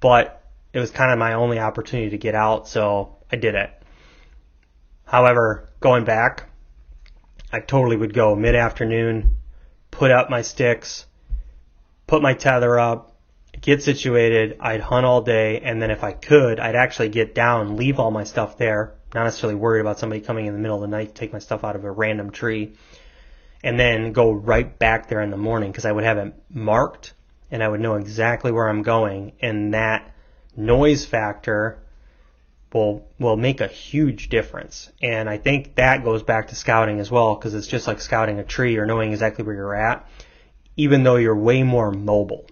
but 0.00 0.42
it 0.72 0.80
was 0.80 0.90
kind 0.90 1.12
of 1.12 1.18
my 1.18 1.34
only 1.34 1.58
opportunity 1.58 2.10
to 2.10 2.18
get 2.18 2.34
out, 2.34 2.66
so 2.66 3.16
I 3.30 3.36
did 3.36 3.54
it. 3.54 3.70
However, 5.04 5.68
going 5.80 6.04
back, 6.04 6.48
I 7.52 7.60
totally 7.60 7.96
would 7.96 8.14
go 8.14 8.34
mid 8.34 8.56
afternoon, 8.56 9.36
put 9.90 10.10
up 10.10 10.30
my 10.30 10.42
sticks, 10.42 11.06
put 12.06 12.22
my 12.22 12.34
tether 12.34 12.78
up, 12.78 13.16
get 13.60 13.82
situated, 13.82 14.56
I'd 14.60 14.80
hunt 14.80 15.06
all 15.06 15.22
day, 15.22 15.60
and 15.60 15.80
then 15.80 15.90
if 15.90 16.04
I 16.04 16.12
could, 16.12 16.60
I'd 16.60 16.76
actually 16.76 17.08
get 17.08 17.34
down, 17.34 17.76
leave 17.76 17.98
all 17.98 18.10
my 18.10 18.24
stuff 18.24 18.58
there, 18.58 18.94
not 19.14 19.24
necessarily 19.24 19.54
worried 19.54 19.80
about 19.80 19.98
somebody 19.98 20.20
coming 20.20 20.46
in 20.46 20.54
the 20.54 20.60
middle 20.60 20.76
of 20.76 20.82
the 20.82 20.96
night 20.96 21.08
to 21.08 21.14
take 21.14 21.32
my 21.32 21.38
stuff 21.38 21.64
out 21.64 21.76
of 21.76 21.84
a 21.84 21.90
random 21.90 22.30
tree 22.30 22.74
and 23.62 23.80
then 23.80 24.12
go 24.12 24.30
right 24.30 24.78
back 24.78 25.08
there 25.08 25.22
in 25.22 25.30
the 25.30 25.36
morning 25.36 25.70
because 25.72 25.86
I 25.86 25.92
would 25.92 26.04
have 26.04 26.18
it 26.18 26.34
marked 26.50 27.14
and 27.50 27.62
I 27.62 27.68
would 27.68 27.80
know 27.80 27.94
exactly 27.94 28.52
where 28.52 28.68
I'm 28.68 28.82
going 28.82 29.32
and 29.40 29.72
that 29.72 30.14
noise 30.54 31.06
factor 31.06 31.78
will 32.74 33.06
will 33.18 33.36
make 33.36 33.60
a 33.60 33.68
huge 33.68 34.28
difference. 34.28 34.90
And 35.00 35.30
I 35.30 35.38
think 35.38 35.76
that 35.76 36.04
goes 36.04 36.22
back 36.22 36.48
to 36.48 36.56
scouting 36.56 37.00
as 37.00 37.10
well 37.10 37.36
because 37.36 37.54
it's 37.54 37.68
just 37.68 37.86
like 37.86 38.00
scouting 38.00 38.40
a 38.40 38.44
tree 38.44 38.76
or 38.76 38.84
knowing 38.84 39.12
exactly 39.12 39.44
where 39.44 39.54
you're 39.54 39.74
at 39.74 40.06
even 40.76 41.02
though 41.02 41.16
you're 41.16 41.36
way 41.36 41.62
more 41.62 41.90
mobile, 41.90 42.46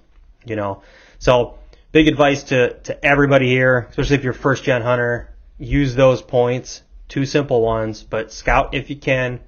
you 0.45 0.57
know. 0.57 0.83
So, 1.19 1.59
big 1.93 2.09
advice 2.09 2.45
to 2.45 2.75
to 2.81 3.05
everybody 3.05 3.49
here, 3.49 3.87
especially 3.91 4.17
if 4.17 4.25
you're 4.25 4.33
first 4.33 4.65
gen 4.65 4.83
hunter, 4.83 5.35
use 5.59 5.95
those 5.95 6.23
points, 6.23 6.83
two 7.09 7.27
simple 7.27 7.63
ones, 7.63 8.03
but 8.03 8.33
scout 8.33 8.75
if 8.75 8.91
you 8.91 8.97
can, 8.97 9.41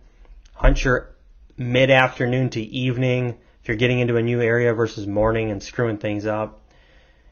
hunt 0.54 0.84
your 0.84 1.14
mid 1.56 1.90
afternoon 1.90 2.50
to 2.50 2.60
evening 2.60 3.36
if 3.62 3.68
you're 3.68 3.76
getting 3.76 3.98
into 3.98 4.16
a 4.16 4.22
new 4.22 4.40
area 4.40 4.74
versus 4.74 5.06
morning 5.06 5.50
and 5.50 5.62
screwing 5.62 5.98
things 5.98 6.26
up. 6.26 6.60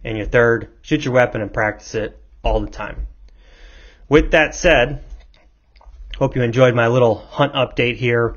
And 0.05 0.17
your 0.17 0.27
third, 0.27 0.71
shoot 0.83 1.05
your 1.05 1.15
weapon 1.15 1.43
and 1.43 1.53
practice 1.53 1.95
it 1.95 2.19
all 2.43 2.61
the 2.61 2.71
time. 2.71 3.07
With 4.09 4.33
that 4.33 4.55
said, 4.55 5.05
hope 6.19 6.35
you 6.35 6.43
enjoyed 6.43 6.75
my 6.75 6.89
little 6.89 7.15
hunt 7.15 7.53
update 7.53 7.97
here. 7.97 8.37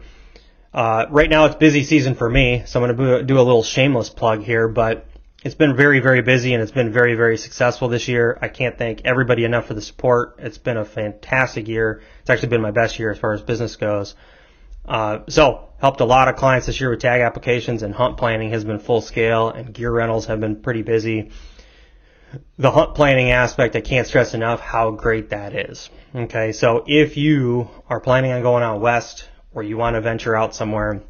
Uh, 0.76 1.06
right 1.10 1.30
now 1.30 1.46
it's 1.46 1.56
busy 1.56 1.86
season 1.86 2.16
for 2.16 2.30
me, 2.30 2.64
so 2.66 2.84
I'm 2.84 2.98
going 2.98 3.18
to 3.18 3.24
do 3.24 3.40
a 3.40 3.42
little 3.42 3.64
shameless 3.64 4.10
plug 4.10 4.44
here, 4.44 4.68
but 4.68 5.08
it's 5.42 5.56
been 5.56 5.78
very, 5.78 6.02
very 6.02 6.22
busy 6.22 6.54
and 6.54 6.62
it's 6.62 6.74
been 6.74 6.92
very, 6.92 7.16
very 7.16 7.38
successful 7.38 7.88
this 7.88 8.10
year. 8.10 8.38
I 8.42 8.50
can't 8.50 8.78
thank 8.78 9.04
everybody 9.06 9.46
enough 9.46 9.68
for 9.68 9.74
the 9.74 9.82
support. 9.82 10.36
It's 10.40 10.58
been 10.58 10.76
a 10.76 10.84
fantastic 10.84 11.70
year. 11.70 12.02
It's 12.20 12.30
actually 12.30 12.50
been 12.50 12.62
my 12.62 12.72
best 12.72 13.00
year 13.00 13.10
as 13.10 13.18
far 13.18 13.32
as 13.32 13.42
business 13.42 13.78
goes. 13.78 14.16
Uh, 14.84 15.20
so 15.30 15.70
helped 15.80 16.02
a 16.02 16.06
lot 16.06 16.28
of 16.28 16.36
clients 16.36 16.68
this 16.68 16.82
year 16.82 16.90
with 16.90 17.00
tag 17.00 17.22
applications 17.22 17.82
and 17.82 17.94
hunt 17.94 18.18
planning 18.18 18.50
has 18.50 18.66
been 18.66 18.80
full 18.80 19.00
scale 19.00 19.48
and 19.48 19.74
gear 19.74 19.94
rentals 19.94 20.26
have 20.26 20.42
been 20.42 20.58
pretty 20.58 20.82
busy. 20.82 21.32
The 22.58 22.72
hunt 22.72 22.96
planning 22.96 23.32
aspect, 23.32 23.78
I 23.78 23.82
can't 23.82 24.08
stress 24.08 24.34
enough 24.34 24.60
how 24.60 24.92
great 24.92 25.30
that 25.30 25.56
is. 25.56 25.90
Okay. 26.14 26.52
So 26.52 26.84
if 26.86 27.16
you 27.16 27.70
are 27.90 28.02
planning 28.02 28.34
on 28.34 28.42
going 28.42 28.62
out 28.62 28.82
west 28.82 29.30
or 29.56 29.64
you 29.64 29.78
want 29.78 29.96
to 29.96 30.02
venture 30.02 30.36
out 30.36 30.54
somewhere 30.54 31.02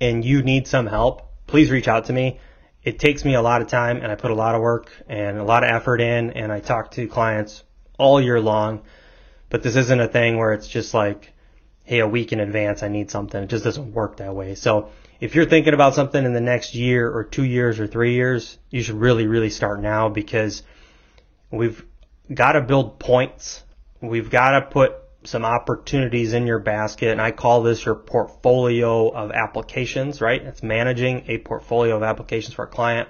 and 0.00 0.24
you 0.24 0.42
need 0.42 0.66
some 0.66 0.86
help, 0.86 1.30
please 1.46 1.70
reach 1.70 1.88
out 1.88 2.06
to 2.06 2.12
me. 2.12 2.40
It 2.82 2.98
takes 2.98 3.24
me 3.24 3.34
a 3.34 3.42
lot 3.42 3.60
of 3.60 3.68
time 3.68 3.98
and 3.98 4.10
I 4.10 4.14
put 4.14 4.30
a 4.30 4.34
lot 4.34 4.54
of 4.54 4.62
work 4.62 4.90
and 5.08 5.38
a 5.38 5.44
lot 5.44 5.64
of 5.64 5.70
effort 5.70 6.00
in 6.00 6.30
and 6.30 6.52
I 6.52 6.60
talk 6.60 6.92
to 6.92 7.06
clients 7.08 7.64
all 7.98 8.20
year 8.20 8.40
long, 8.40 8.82
but 9.50 9.62
this 9.62 9.76
isn't 9.76 10.00
a 10.00 10.08
thing 10.08 10.38
where 10.38 10.52
it's 10.52 10.68
just 10.68 10.94
like, 10.94 11.32
hey, 11.84 11.98
a 11.98 12.08
week 12.08 12.32
in 12.32 12.40
advance, 12.40 12.82
I 12.82 12.88
need 12.88 13.10
something. 13.10 13.42
It 13.42 13.48
just 13.48 13.64
doesn't 13.64 13.92
work 13.92 14.18
that 14.18 14.34
way. 14.34 14.54
So 14.54 14.90
if 15.20 15.34
you're 15.34 15.46
thinking 15.46 15.74
about 15.74 15.94
something 15.94 16.24
in 16.24 16.32
the 16.32 16.40
next 16.40 16.74
year 16.74 17.10
or 17.10 17.24
two 17.24 17.44
years 17.44 17.80
or 17.80 17.86
three 17.86 18.14
years, 18.14 18.58
you 18.70 18.82
should 18.82 18.96
really, 18.96 19.26
really 19.26 19.50
start 19.50 19.80
now 19.80 20.08
because 20.08 20.62
we've 21.50 21.84
got 22.32 22.52
to 22.52 22.60
build 22.60 22.98
points. 22.98 23.62
We've 24.00 24.30
got 24.30 24.52
to 24.52 24.60
put 24.62 25.03
some 25.24 25.44
opportunities 25.44 26.32
in 26.32 26.46
your 26.46 26.58
basket. 26.58 27.10
And 27.10 27.20
I 27.20 27.30
call 27.30 27.62
this 27.62 27.84
your 27.84 27.94
portfolio 27.94 29.08
of 29.08 29.30
applications, 29.30 30.20
right? 30.20 30.42
It's 30.42 30.62
managing 30.62 31.24
a 31.28 31.38
portfolio 31.38 31.96
of 31.96 32.02
applications 32.02 32.54
for 32.54 32.64
a 32.64 32.68
client. 32.68 33.08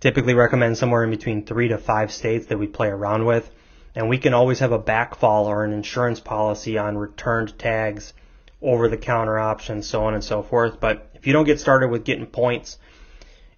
Typically 0.00 0.34
recommend 0.34 0.76
somewhere 0.76 1.04
in 1.04 1.10
between 1.10 1.44
three 1.44 1.68
to 1.68 1.78
five 1.78 2.12
states 2.12 2.46
that 2.46 2.58
we 2.58 2.66
play 2.66 2.88
around 2.88 3.24
with 3.24 3.50
and 3.94 4.08
we 4.08 4.18
can 4.18 4.34
always 4.34 4.58
have 4.58 4.72
a 4.72 4.78
backfall 4.78 5.46
or 5.46 5.64
an 5.64 5.72
insurance 5.72 6.20
policy 6.20 6.78
on 6.78 6.98
returned 6.98 7.58
tags, 7.58 8.12
over 8.60 8.88
the 8.88 8.96
counter 8.96 9.38
options, 9.38 9.86
so 9.86 10.04
on 10.04 10.14
and 10.14 10.24
so 10.24 10.42
forth. 10.42 10.80
But 10.80 11.10
if 11.14 11.26
you 11.26 11.32
don't 11.32 11.44
get 11.44 11.60
started 11.60 11.90
with 11.90 12.04
getting 12.04 12.26
points, 12.26 12.78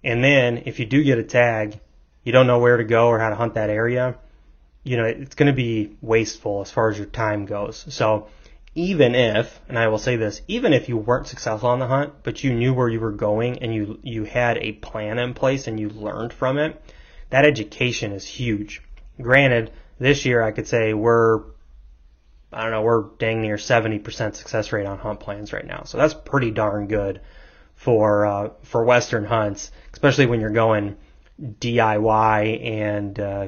and 0.03 0.23
then 0.23 0.63
if 0.65 0.79
you 0.79 0.85
do 0.85 1.03
get 1.03 1.17
a 1.17 1.23
tag, 1.23 1.79
you 2.23 2.33
don't 2.33 2.45
know 2.45 2.59
where 2.59 2.77
to 2.77 2.83
go 2.83 3.07
or 3.07 3.17
how 3.17 3.29
to 3.29 3.35
hunt 3.35 3.53
that 3.53 3.69
area, 3.69 4.17
you 4.87 4.97
know, 4.97 5.03
it's 5.03 5.35
going 5.35 5.47
to 5.47 5.53
be 5.53 5.97
wasteful 6.01 6.61
as 6.61 6.71
far 6.71 6.89
as 6.89 6.97
your 6.97 7.07
time 7.07 7.45
goes. 7.45 7.85
So 7.89 8.27
even 8.73 9.15
if, 9.15 9.59
and 9.67 9.77
I 9.77 9.87
will 9.87 9.97
say 9.97 10.15
this, 10.15 10.41
even 10.47 10.71
if 10.71 10.87
you 10.87 10.97
weren't 10.97 11.27
successful 11.27 11.69
on 11.69 11.79
the 11.79 11.87
hunt, 11.87 12.13
but 12.23 12.43
you 12.43 12.53
knew 12.53 12.73
where 12.73 12.87
you 12.87 12.99
were 12.99 13.11
going 13.11 13.59
and 13.59 13.73
you, 13.73 13.99
you 14.03 14.23
had 14.23 14.57
a 14.57 14.73
plan 14.73 15.19
in 15.19 15.33
place 15.33 15.67
and 15.67 15.79
you 15.79 15.89
learned 15.89 16.31
from 16.31 16.57
it, 16.57 16.81
that 17.29 17.43
education 17.43 18.13
is 18.13 18.25
huge. 18.25 18.81
Granted, 19.21 19.71
this 19.99 20.25
year 20.25 20.41
I 20.41 20.51
could 20.51 20.67
say 20.67 20.93
we're 20.93 21.43
I 22.51 22.61
don't 22.61 22.71
know, 22.71 22.81
we're 22.81 23.03
dang 23.17 23.41
near 23.41 23.57
70% 23.57 24.35
success 24.35 24.71
rate 24.71 24.85
on 24.85 24.99
hunt 24.99 25.19
plans 25.19 25.51
right 25.51 25.65
now. 25.65 25.83
So 25.83 25.97
that's 25.97 26.13
pretty 26.13 26.51
darn 26.51 26.87
good 26.87 27.19
for 27.75 28.25
uh, 28.25 28.49
for 28.63 28.85
western 28.85 29.25
hunts, 29.25 29.71
especially 29.91 30.27
when 30.27 30.39
you're 30.39 30.49
going 30.51 30.95
DIY 31.41 32.65
and 32.65 33.19
uh, 33.19 33.47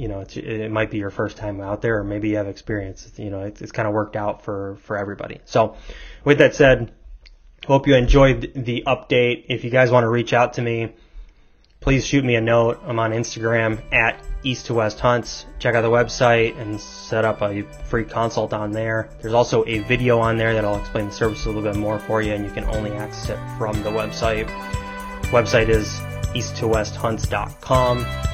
you 0.00 0.08
know 0.08 0.24
it 0.26 0.70
might 0.70 0.90
be 0.90 0.96
your 0.96 1.10
first 1.10 1.36
time 1.36 1.60
out 1.60 1.82
there, 1.82 1.98
or 1.98 2.04
maybe 2.04 2.30
you 2.30 2.36
have 2.36 2.48
experience. 2.48 3.12
You 3.16 3.28
know, 3.28 3.40
it's, 3.40 3.60
it's 3.60 3.72
kind 3.72 3.86
of 3.86 3.92
worked 3.92 4.16
out 4.16 4.42
for 4.42 4.78
for 4.84 4.96
everybody. 4.96 5.40
So, 5.44 5.76
with 6.24 6.38
that 6.38 6.54
said, 6.54 6.92
hope 7.66 7.86
you 7.86 7.94
enjoyed 7.94 8.52
the 8.54 8.84
update. 8.86 9.44
If 9.50 9.62
you 9.62 9.70
guys 9.70 9.90
want 9.90 10.04
to 10.04 10.08
reach 10.08 10.32
out 10.32 10.54
to 10.54 10.62
me, 10.62 10.94
please 11.80 12.06
shoot 12.06 12.24
me 12.24 12.34
a 12.36 12.40
note. 12.40 12.80
I'm 12.82 12.98
on 12.98 13.12
Instagram 13.12 13.82
at 13.92 14.18
East 14.42 14.66
to 14.66 14.74
West 14.74 15.00
Hunts. 15.00 15.44
Check 15.58 15.74
out 15.74 15.82
the 15.82 15.90
website 15.90 16.58
and 16.58 16.80
set 16.80 17.26
up 17.26 17.42
a 17.42 17.62
free 17.84 18.04
consult 18.04 18.54
on 18.54 18.72
there. 18.72 19.10
There's 19.20 19.34
also 19.34 19.66
a 19.66 19.80
video 19.80 20.18
on 20.18 20.38
there 20.38 20.54
that'll 20.54 20.78
explain 20.78 21.08
the 21.08 21.12
service 21.12 21.44
a 21.44 21.48
little 21.48 21.62
bit 21.62 21.76
more 21.76 21.98
for 21.98 22.22
you, 22.22 22.32
and 22.32 22.46
you 22.46 22.50
can 22.52 22.64
only 22.64 22.92
access 22.92 23.28
it 23.28 23.58
from 23.58 23.82
the 23.82 23.90
website. 23.90 24.48
Website 25.24 25.68
is 25.68 26.00
easttowesthunts.com. 26.32 28.29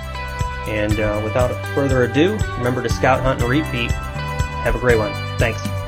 And 0.69 0.99
uh, 0.99 1.21
without 1.23 1.51
further 1.75 2.05
ado, 2.05 2.39
remember 2.59 2.83
to 2.83 2.89
scout, 2.89 3.21
hunt, 3.21 3.41
and 3.41 3.49
repeat. 3.49 3.93
Have 3.93 4.75
a 4.75 4.79
great 4.79 4.99
one. 4.99 5.13
Thanks. 5.39 5.86